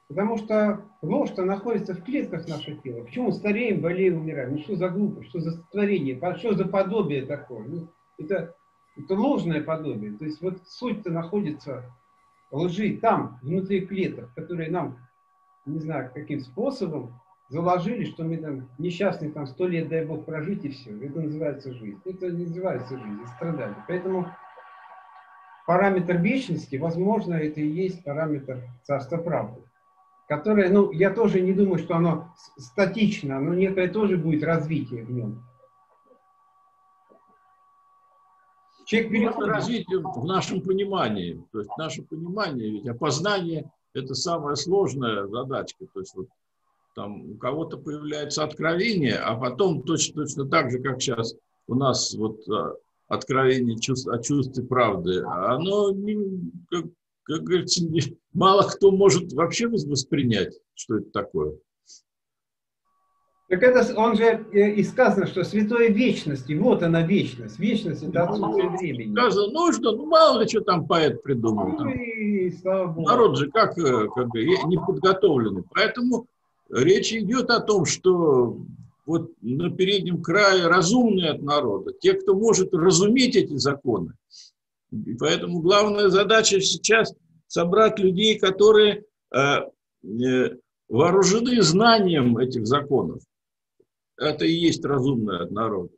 Потому 0.08 0.36
что 0.38 0.84
ложь-то 1.02 1.44
находится 1.44 1.94
в 1.94 2.04
клетках 2.04 2.46
нашего 2.46 2.76
тела. 2.76 3.02
Почему 3.02 3.32
стареем, 3.32 3.80
болеем, 3.80 4.20
умираем? 4.20 4.52
Ну 4.52 4.58
что 4.58 4.76
за 4.76 4.88
глупость, 4.88 5.30
что 5.30 5.40
за 5.40 5.50
сотворение, 5.50 6.16
что 6.36 6.54
за 6.54 6.66
подобие 6.66 7.26
такое? 7.26 7.66
Ну, 7.66 7.88
это, 8.16 8.54
это 8.96 9.14
ложное 9.14 9.62
подобие. 9.62 10.12
То 10.12 10.24
есть 10.24 10.40
вот 10.40 10.62
суть-то 10.64 11.10
находится 11.10 11.84
лжи 12.52 12.98
там, 12.98 13.40
внутри 13.42 13.84
клеток, 13.84 14.32
которые 14.34 14.70
нам, 14.70 14.96
не 15.64 15.80
знаю, 15.80 16.12
каким 16.14 16.40
способом 16.40 17.20
заложили, 17.48 18.04
что 18.04 18.24
мы 18.24 18.38
там 18.38 18.68
несчастные 18.78 19.30
там 19.30 19.46
сто 19.46 19.66
лет, 19.66 19.88
дай 19.88 20.04
Бог, 20.04 20.24
прожить 20.24 20.64
и 20.64 20.70
все. 20.70 20.90
Это 21.04 21.20
называется 21.20 21.72
жизнь. 21.72 22.00
Это 22.04 22.30
не 22.30 22.46
называется 22.46 22.98
жизнь, 22.98 23.20
это 23.22 23.30
страдание. 23.32 23.84
Поэтому 23.86 24.30
параметр 25.66 26.16
вечности, 26.16 26.76
возможно, 26.76 27.34
это 27.34 27.60
и 27.60 27.68
есть 27.68 28.02
параметр 28.04 28.62
царства 28.82 29.18
правды. 29.18 29.62
Которое, 30.28 30.70
ну, 30.70 30.90
я 30.90 31.10
тоже 31.10 31.40
не 31.40 31.52
думаю, 31.52 31.78
что 31.78 31.96
оно 31.96 32.34
статично, 32.56 33.40
но 33.40 33.54
некое 33.54 33.88
тоже 33.88 34.16
будет 34.16 34.42
развитие 34.42 35.04
в 35.04 35.12
нем. 35.12 35.44
Человек 38.86 39.10
переходит... 39.10 39.50
Развитие 39.50 39.98
в 40.00 40.24
нашем 40.24 40.62
понимании. 40.62 41.44
То 41.52 41.60
есть 41.60 41.70
наше 41.76 42.02
понимание, 42.02 42.70
ведь 42.70 42.88
опознание– 42.88 43.70
это 43.94 44.14
самая 44.14 44.56
сложная 44.56 45.26
задачка. 45.26 45.86
То 45.92 46.00
есть 46.00 46.14
вот 46.16 46.28
там 46.96 47.32
у 47.32 47.36
кого-то 47.36 47.76
появляется 47.76 48.42
откровение, 48.42 49.16
а 49.16 49.36
потом 49.36 49.82
точно, 49.82 50.22
точно 50.22 50.48
так 50.48 50.70
же, 50.70 50.78
как 50.78 51.00
сейчас 51.00 51.36
у 51.68 51.74
нас 51.74 52.14
вот 52.14 52.40
а, 52.48 52.72
откровение 53.06 53.78
чувств, 53.78 54.08
о 54.08 54.18
чувстве 54.18 54.64
правды, 54.64 55.22
оно, 55.22 55.92
не, 55.92 56.16
как, 56.70 56.86
как 57.24 57.42
говорится, 57.42 57.84
не, 57.84 58.00
мало 58.32 58.62
кто 58.62 58.90
может 58.90 59.32
вообще 59.34 59.68
воспринять, 59.68 60.58
что 60.74 60.96
это 60.96 61.10
такое. 61.10 61.58
Так 63.48 63.62
это, 63.62 63.94
он 63.94 64.16
же 64.16 64.24
э, 64.24 64.72
и 64.72 64.82
сказано, 64.82 65.26
что 65.26 65.44
святое 65.44 65.90
вечности, 65.90 66.54
вот 66.54 66.82
она 66.82 67.02
вечность. 67.02 67.60
Вечность 67.60 68.02
это 68.02 68.24
отсутствие 68.24 68.70
времени. 68.70 69.12
Сказано, 69.12 69.52
нужно, 69.52 69.92
ну 69.92 70.06
мало 70.06 70.40
ли 70.40 70.48
что 70.48 70.62
там 70.62 70.86
поэт 70.86 71.22
придумал. 71.22 71.68
Ну, 71.68 71.90
и, 71.90 72.50
слава 72.50 72.86
Богу. 72.88 73.06
Народ 73.06 73.38
же 73.38 73.48
как, 73.50 73.78
э, 73.78 74.08
как 74.08 74.34
не 74.34 74.84
подготовленный. 74.84 75.62
Поэтому 75.72 76.26
речь 76.70 77.12
идет 77.12 77.50
о 77.50 77.60
том, 77.60 77.84
что 77.84 78.58
вот 79.04 79.32
на 79.40 79.70
переднем 79.70 80.22
крае 80.22 80.66
разумные 80.66 81.30
от 81.30 81.42
народа, 81.42 81.92
те, 81.92 82.14
кто 82.14 82.34
может 82.34 82.74
разуметь 82.74 83.36
эти 83.36 83.56
законы. 83.56 84.14
И 84.90 85.14
поэтому 85.14 85.60
главная 85.60 86.08
задача 86.08 86.60
сейчас 86.60 87.14
собрать 87.46 87.98
людей, 87.98 88.38
которые 88.38 89.04
э, 89.32 89.38
э, 89.38 90.56
вооружены 90.88 91.62
знанием 91.62 92.36
этих 92.38 92.66
законов. 92.66 93.22
Это 94.18 94.44
и 94.44 94.52
есть 94.52 94.84
разумное 94.84 95.44
от 95.44 95.50
народа. 95.50 95.92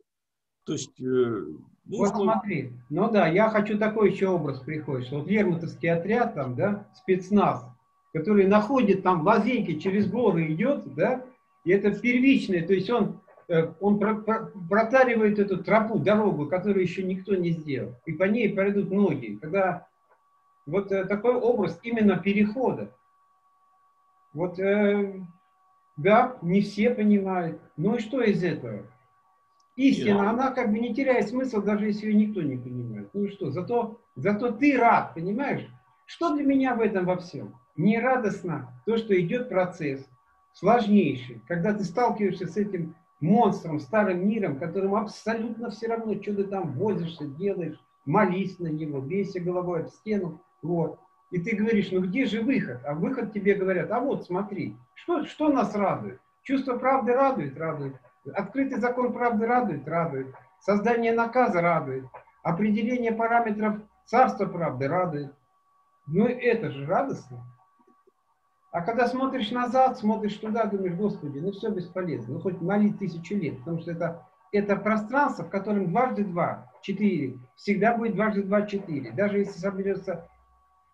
То 0.65 0.73
есть 0.73 0.99
нужно... 0.99 1.55
Вот 1.85 2.09
смотри, 2.09 2.71
ну 2.89 3.09
да, 3.09 3.27
я 3.27 3.49
хочу 3.49 3.77
такой 3.77 4.11
еще 4.11 4.27
образ 4.27 4.59
приходит, 4.59 5.09
вот 5.11 5.27
Лермонтовский 5.27 5.89
отряд 5.89 6.35
там, 6.35 6.55
да, 6.55 6.87
спецназ, 6.95 7.65
который 8.13 8.47
находит 8.47 9.03
там 9.03 9.25
лазейки, 9.25 9.79
через 9.79 10.09
горы 10.09 10.51
идет, 10.53 10.93
да, 10.95 11.23
и 11.63 11.71
это 11.71 11.91
первичное, 11.91 12.65
то 12.65 12.73
есть 12.73 12.89
он, 12.89 13.19
э, 13.47 13.71
он 13.79 13.99
протаривает 13.99 15.39
эту 15.39 15.63
тропу, 15.63 15.99
дорогу, 15.99 16.47
которую 16.47 16.81
еще 16.81 17.03
никто 17.03 17.35
не 17.35 17.51
сделал. 17.51 17.95
И 18.05 18.13
по 18.13 18.23
ней 18.23 18.53
пройдут 18.53 18.89
многие. 18.89 19.35
Когда 19.35 19.87
вот 20.65 20.91
э, 20.91 21.05
такой 21.05 21.35
образ 21.35 21.79
именно 21.83 22.17
перехода. 22.17 22.91
Вот, 24.33 24.59
э, 24.59 25.19
да, 25.97 26.37
не 26.41 26.61
все 26.61 26.91
понимают. 26.91 27.59
Ну 27.75 27.95
и 27.95 27.99
что 27.99 28.21
из 28.21 28.43
этого? 28.43 28.83
Истина, 29.75 30.29
она 30.29 30.51
как 30.51 30.71
бы 30.71 30.79
не 30.79 30.93
теряет 30.93 31.29
смысл, 31.29 31.61
даже 31.61 31.85
если 31.85 32.07
ее 32.07 32.13
никто 32.13 32.41
не 32.41 32.57
понимает. 32.57 33.09
Ну 33.13 33.23
и 33.23 33.29
что, 33.29 33.49
зато, 33.49 33.99
зато 34.15 34.51
ты 34.51 34.77
рад, 34.77 35.13
понимаешь? 35.13 35.65
Что 36.05 36.35
для 36.35 36.43
меня 36.43 36.75
в 36.75 36.81
этом 36.81 37.05
во 37.05 37.17
всем? 37.17 37.55
Не 37.79 37.97
радостно 37.97 38.73
то, 38.85 38.97
что 38.97 39.17
идет 39.17 39.47
процесс, 39.47 40.05
сложнейший, 40.51 41.41
когда 41.47 41.73
ты 41.73 41.85
сталкиваешься 41.85 42.45
с 42.45 42.57
этим 42.57 42.93
монстром, 43.21 43.79
старым 43.79 44.27
миром, 44.27 44.59
которому 44.59 44.97
абсолютно 44.97 45.69
все 45.69 45.87
равно, 45.87 46.21
что 46.21 46.35
ты 46.35 46.43
там 46.43 46.73
возишься, 46.73 47.25
делаешь, 47.25 47.79
молись 48.05 48.59
на 48.59 48.67
него, 48.67 48.99
бейся 48.99 49.39
головой 49.39 49.83
об 49.83 49.87
стену, 49.87 50.41
вот. 50.61 50.99
И 51.31 51.39
ты 51.39 51.55
говоришь, 51.55 51.89
ну 51.93 52.01
где 52.01 52.25
же 52.25 52.41
выход? 52.41 52.81
А 52.83 52.93
выход 52.93 53.31
тебе 53.31 53.55
говорят, 53.55 53.89
а 53.91 54.01
вот 54.01 54.25
смотри, 54.25 54.75
что, 54.93 55.23
что 55.23 55.47
нас 55.47 55.73
радует? 55.73 56.19
Чувство 56.43 56.77
правды 56.77 57.13
радует, 57.13 57.57
радует. 57.57 57.95
Открытый 58.33 58.81
закон 58.81 59.13
правды 59.13 59.45
радует, 59.45 59.87
радует. 59.87 60.35
Создание 60.59 61.13
наказа 61.13 61.61
радует. 61.61 62.03
Определение 62.43 63.13
параметров 63.13 63.77
царства 64.03 64.47
правды 64.47 64.89
радует. 64.89 65.33
Ну 66.07 66.25
это 66.25 66.71
же 66.71 66.85
радостно. 66.85 67.41
А 68.71 68.81
когда 68.81 69.07
смотришь 69.07 69.49
назад, 69.51 69.97
смотришь 69.97 70.35
туда, 70.35 70.65
думаешь, 70.65 70.93
Господи, 70.93 71.39
ну 71.39 71.51
все 71.51 71.69
бесполезно, 71.71 72.35
ну 72.35 72.39
хоть 72.39 72.61
молить 72.61 72.99
тысячу 72.99 73.35
лет, 73.35 73.57
потому 73.59 73.79
что 73.79 73.91
это, 73.91 74.27
это 74.51 74.75
пространство, 74.75 75.43
в 75.43 75.49
котором 75.49 75.89
дважды 75.89 76.23
два, 76.23 76.71
четыре, 76.81 77.39
всегда 77.55 77.97
будет 77.97 78.13
дважды 78.13 78.43
два, 78.43 78.61
четыре. 78.63 79.11
Даже 79.11 79.39
если 79.39 79.57
соберется 79.57 80.27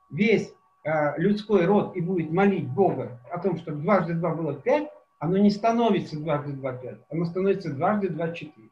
весь 0.10 0.54
э, 0.86 1.20
людской 1.20 1.66
род 1.66 1.98
и 1.98 2.02
будет 2.02 2.32
молить 2.32 2.70
Бога 2.70 3.20
о 3.30 3.40
том, 3.40 3.58
чтобы 3.58 3.82
дважды 3.82 4.14
два 4.14 4.34
было 4.34 4.54
пять, 4.54 4.90
оно 5.20 5.38
не 5.38 5.50
становится 5.50 6.18
дважды 6.18 6.54
два 6.54 6.74
пять, 6.74 7.00
оно 7.10 7.26
становится 7.26 7.74
дважды 7.74 8.08
два 8.08 8.32
четыре. 8.32 8.70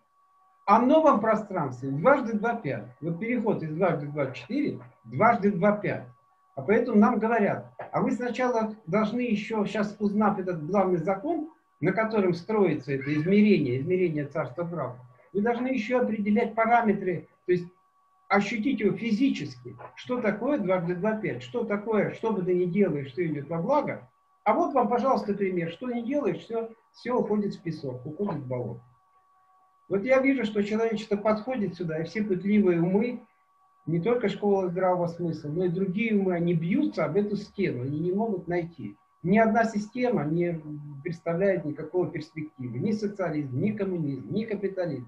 А 0.65 0.79
в 0.79 0.87
новом 0.87 1.19
пространстве 1.19 1.89
дважды 1.89 2.37
два 2.37 2.55
пять. 2.55 2.85
Вот 3.01 3.19
переход 3.19 3.61
из 3.63 3.75
дважды 3.75 4.07
два 4.07 4.31
четыре, 4.31 4.79
дважды 5.03 5.51
два 5.51 5.73
пять. 5.73 6.05
А 6.55 6.61
поэтому 6.61 6.99
нам 6.99 7.17
говорят, 7.17 7.73
а 7.91 8.01
вы 8.01 8.11
сначала 8.11 8.75
должны 8.85 9.21
еще, 9.21 9.65
сейчас 9.65 9.95
узнав 9.99 10.37
этот 10.37 10.65
главный 10.65 10.99
закон, 10.99 11.49
на 11.79 11.91
котором 11.91 12.33
строится 12.33 12.93
это 12.93 13.13
измерение, 13.13 13.79
измерение 13.79 14.27
царства 14.27 14.63
права, 14.63 14.97
вы 15.33 15.41
должны 15.41 15.67
еще 15.67 15.99
определять 15.99 16.53
параметры, 16.53 17.27
то 17.45 17.51
есть 17.51 17.65
ощутить 18.29 18.79
его 18.79 18.95
физически, 18.95 19.75
что 19.95 20.21
такое 20.21 20.59
дважды 20.59 20.95
два 20.95 21.13
пять, 21.13 21.43
что 21.43 21.63
такое, 21.63 22.13
что 22.13 22.31
бы 22.31 22.43
ты 22.43 22.53
ни 22.53 22.65
делаешь, 22.65 23.09
что 23.09 23.25
идет 23.25 23.49
во 23.49 23.59
благо. 23.59 24.09
А 24.43 24.53
вот 24.53 24.73
вам, 24.73 24.89
пожалуйста, 24.89 25.33
пример, 25.33 25.71
что 25.71 25.89
не 25.89 26.03
делаешь, 26.03 26.41
все, 26.41 26.69
все 26.91 27.13
уходит 27.13 27.55
в 27.55 27.61
песок, 27.61 28.05
уходит 28.05 28.41
в 28.41 28.47
болото. 28.47 28.81
Вот 29.89 30.03
я 30.03 30.19
вижу, 30.19 30.45
что 30.45 30.63
человечество 30.63 31.17
подходит 31.17 31.75
сюда, 31.75 31.99
и 31.99 32.05
все 32.05 32.23
пытливые 32.23 32.81
умы 32.81 33.21
не 33.85 33.99
только 33.99 34.29
школа 34.29 34.69
здравого 34.69 35.07
смысла, 35.07 35.49
но 35.49 35.65
и 35.65 35.69
другие 35.69 36.17
умы, 36.17 36.33
они 36.33 36.53
бьются 36.53 37.05
об 37.05 37.17
эту 37.17 37.35
стену, 37.35 37.83
они 37.83 37.99
не 37.99 38.11
могут 38.13 38.47
найти. 38.47 38.95
Ни 39.23 39.37
одна 39.37 39.63
система 39.65 40.25
не 40.25 40.61
представляет 41.01 41.65
никакого 41.65 42.09
перспективы. 42.09 42.79
Ни 42.79 42.91
социализм, 42.91 43.59
ни 43.59 43.71
коммунизм, 43.71 44.33
ни 44.33 44.43
капитализм, 44.43 45.07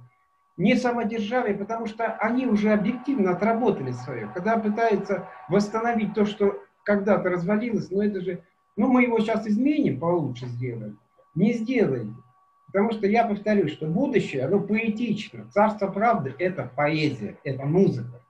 ни 0.58 0.74
самодержавие, 0.74 1.56
потому 1.56 1.86
что 1.86 2.06
они 2.06 2.48
уже 2.48 2.72
объективно 2.72 3.32
отработали 3.32 3.92
свое. 3.92 4.30
Когда 4.34 4.58
пытаются 4.58 5.28
восстановить 5.50 6.14
то, 6.14 6.26
что 6.26 6.62
когда-то 6.84 7.30
развалилось, 7.30 7.92
но 7.92 8.04
это 8.04 8.22
же, 8.22 8.44
ну 8.78 8.88
мы 8.88 9.04
его 9.04 9.20
сейчас 9.20 9.46
изменим, 9.48 10.00
получше 10.00 10.48
сделаем. 10.48 10.98
Не 11.34 11.54
сделаем. 11.54 12.24
Потому 12.68 12.92
что 12.92 13.08
я 13.08 13.26
повторю, 13.26 13.68
что 13.68 13.88
будущее, 13.88 14.46
оно 14.46 14.60
поэтично. 14.60 15.46
Царство 15.52 15.88
правды– 15.88 16.36
это 16.40 16.72
поэзия, 16.76 17.38
это 17.44 17.66
музыка. 17.66 18.22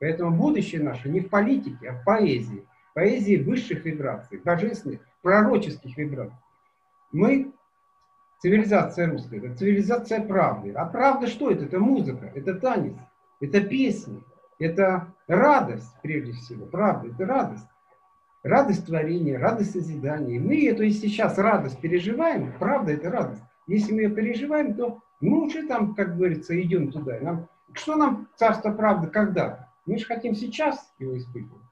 Поэтому 0.00 0.36
будущее 0.36 0.82
наше 0.82 1.08
не 1.08 1.20
в 1.20 1.28
политике, 1.28 1.90
а 1.90 1.94
в 1.94 2.04
поэзии. 2.04 2.66
Поэзии 2.94 3.42
высших 3.42 3.84
вибраций, 3.84 4.38
божественных, 4.38 5.00
пророческих 5.22 5.96
вибраций. 5.96 6.36
Мы 7.12 7.52
цивилизация 8.40 9.10
русская, 9.10 9.38
это 9.38 9.56
цивилизация 9.56 10.20
правды. 10.20 10.72
А 10.72 10.84
правда 10.84 11.26
что 11.26 11.50
это? 11.50 11.64
Это 11.64 11.78
музыка, 11.78 12.30
это 12.34 12.54
танец, 12.54 12.96
это 13.40 13.60
песни, 13.60 14.22
это 14.58 15.14
радость, 15.26 15.92
прежде 16.02 16.32
всего. 16.32 16.66
Правда, 16.66 17.08
это 17.08 17.26
радость. 17.26 17.66
Радость 18.42 18.86
творения, 18.86 19.38
радость 19.38 19.72
созидания. 19.72 20.38
Мы 20.38 20.66
эту 20.66 20.82
и 20.82 20.90
сейчас 20.90 21.38
радость 21.38 21.80
переживаем, 21.80 22.52
правда, 22.58 22.92
это 22.92 23.10
радость. 23.10 23.42
Если 23.66 23.92
мы 23.92 24.02
ее 24.02 24.10
переживаем, 24.10 24.74
то 24.74 25.00
мы 25.20 25.46
уже 25.46 25.66
там, 25.66 25.94
как 25.94 26.16
говорится, 26.16 26.60
идем 26.60 26.92
туда. 26.92 27.18
Нам, 27.20 27.48
что 27.72 27.96
нам 27.96 28.28
царство 28.36 28.70
правды 28.70 29.08
когда? 29.08 29.70
Мы 29.86 29.98
же 29.98 30.06
хотим 30.06 30.34
сейчас 30.34 30.92
его 30.98 31.16
испытывать. 31.16 31.62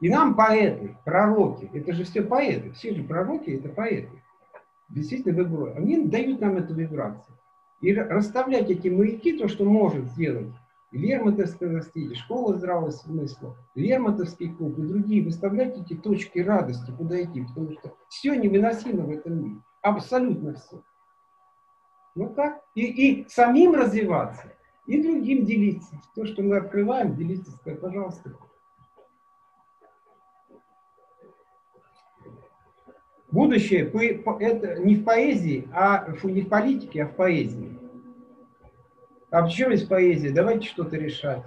И 0.00 0.08
нам 0.08 0.34
поэты, 0.34 0.96
пророки, 1.04 1.70
это 1.74 1.92
же 1.92 2.04
все 2.04 2.22
поэты, 2.22 2.72
все 2.72 2.94
же 2.94 3.02
пророки 3.02 3.50
это 3.50 3.68
поэты. 3.68 4.22
Действительно, 4.88 5.44
в 5.44 5.76
Они 5.76 6.06
дают 6.06 6.40
нам 6.40 6.56
эту 6.56 6.74
вибрацию. 6.74 7.36
И 7.80 7.94
расставлять 7.94 8.70
эти 8.70 8.88
маяки, 8.88 9.38
то, 9.38 9.48
что 9.48 9.64
может 9.64 10.06
сделать 10.10 10.52
Лермонтовская 10.92 11.82
стиль, 11.82 12.16
школа 12.16 12.56
здравого 12.56 12.90
смысла, 12.90 13.56
Лермонтовский 13.74 14.52
клуб 14.52 14.78
и 14.78 14.82
другие, 14.82 15.24
выставлять 15.24 15.78
эти 15.78 15.94
точки 15.94 16.40
радости, 16.40 16.90
куда 16.90 17.22
идти, 17.22 17.42
потому 17.42 17.72
что 17.72 17.94
все 18.08 18.34
невыносимо 18.34 19.04
в 19.04 19.10
этом 19.10 19.42
мире. 19.42 19.60
Абсолютно 19.82 20.54
все. 20.54 20.82
Вот 22.14 22.34
так. 22.34 22.60
И, 22.74 22.84
и 22.86 23.28
самим 23.28 23.74
развиваться, 23.74 24.52
и 24.86 25.02
другим 25.02 25.44
делиться. 25.44 26.00
То, 26.14 26.26
что 26.26 26.42
мы 26.42 26.56
открываем, 26.56 27.14
сказать, 27.60 27.80
пожалуйста. 27.80 28.34
Будущее 33.30 33.88
это 33.88 34.80
не 34.82 34.96
в 34.96 35.04
поэзии, 35.04 35.68
а 35.72 36.12
не 36.24 36.42
в 36.42 36.48
политике, 36.48 37.04
а 37.04 37.06
в 37.06 37.14
поэзии. 37.14 37.78
А 39.30 39.42
почему 39.42 39.70
из 39.70 39.84
поэзии? 39.84 40.30
Давайте 40.30 40.66
что-то 40.66 40.96
решать. 40.96 41.44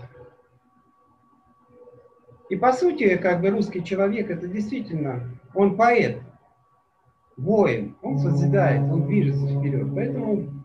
И 2.50 2.56
по 2.56 2.72
сути, 2.72 3.18
как 3.18 3.42
бы 3.42 3.50
русский 3.50 3.84
человек, 3.84 4.30
это 4.30 4.48
действительно, 4.48 5.38
он 5.54 5.76
поэт, 5.76 6.22
воин, 7.36 7.96
он 8.02 8.20
созидает, 8.20 8.84
он 8.84 9.06
движется 9.06 9.48
вперед. 9.48 9.88
Поэтому 9.94 10.63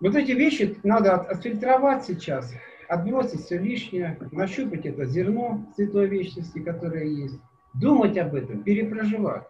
вот 0.00 0.14
эти 0.14 0.32
вещи 0.32 0.78
надо 0.82 1.14
отфильтровать 1.14 2.04
сейчас, 2.04 2.52
отбросить 2.88 3.44
все 3.44 3.58
лишнее, 3.58 4.18
нащупать 4.30 4.86
это 4.86 5.04
зерно 5.04 5.66
святой 5.74 6.06
вечности, 6.06 6.60
которое 6.60 7.06
есть, 7.06 7.38
думать 7.74 8.16
об 8.18 8.34
этом, 8.34 8.62
перепроживать. 8.62 9.46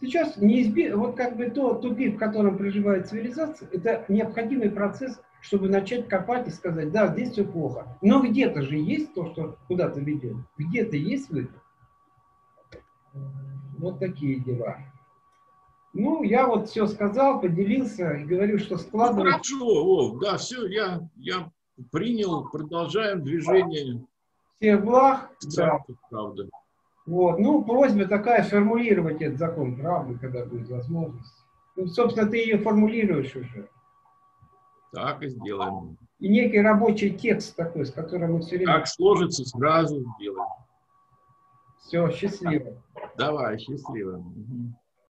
Сейчас 0.00 0.38
неизбежно, 0.38 0.96
вот 0.96 1.16
как 1.16 1.36
бы 1.36 1.50
то 1.50 1.74
тупик, 1.74 2.16
в 2.16 2.18
котором 2.18 2.56
проживает 2.56 3.08
цивилизация, 3.08 3.68
это 3.70 4.06
необходимый 4.08 4.70
процесс, 4.70 5.20
чтобы 5.42 5.68
начать 5.68 6.08
копать 6.08 6.48
и 6.48 6.50
сказать, 6.50 6.90
да, 6.90 7.08
здесь 7.08 7.32
все 7.32 7.44
плохо. 7.44 7.98
Но 8.00 8.22
где-то 8.22 8.62
же 8.62 8.76
есть 8.76 9.12
то, 9.12 9.30
что 9.32 9.58
куда-то 9.68 10.00
ведет. 10.00 10.36
Где-то 10.56 10.96
есть 10.96 11.30
выход. 11.30 11.60
Вот 13.78 13.98
такие 13.98 14.40
дела. 14.40 14.78
Ну, 15.92 16.22
я 16.22 16.46
вот 16.46 16.68
все 16.68 16.86
сказал, 16.86 17.40
поделился 17.40 18.12
и 18.12 18.24
говорю, 18.24 18.58
что 18.58 18.78
складывать... 18.78 19.24
Ну, 19.24 19.30
хорошо, 19.32 19.84
Вов, 19.84 20.20
да, 20.20 20.36
все, 20.36 20.66
я, 20.66 21.00
я 21.16 21.50
принял, 21.90 22.48
продолжаем 22.48 23.24
движение. 23.24 24.04
Всех 24.60 24.84
благ. 24.84 25.30
Да. 25.56 25.78
Правда. 26.10 26.48
Вот. 27.06 27.38
Ну, 27.38 27.64
просьба 27.64 28.06
такая, 28.06 28.44
сформулировать 28.44 29.20
этот 29.20 29.38
закон 29.38 29.76
правды, 29.76 30.16
когда 30.18 30.44
будет 30.44 30.68
возможность. 30.68 31.44
Ну, 31.74 31.86
собственно, 31.86 32.30
ты 32.30 32.36
ее 32.36 32.58
формулируешь 32.58 33.34
уже. 33.34 33.68
Так 34.92 35.22
и 35.22 35.28
сделаем. 35.28 35.96
И 36.18 36.28
некий 36.28 36.60
рабочий 36.60 37.10
текст 37.10 37.56
такой, 37.56 37.86
с 37.86 37.92
которым 37.92 38.34
мы 38.34 38.40
все 38.40 38.58
время... 38.58 38.74
Как 38.74 38.86
сложится, 38.86 39.44
сразу 39.44 40.04
сделаем. 40.18 40.48
Все, 41.80 42.10
счастливо. 42.10 42.76
Давай, 43.16 43.58
счастливо. 43.58 44.18
Угу. 44.18 44.74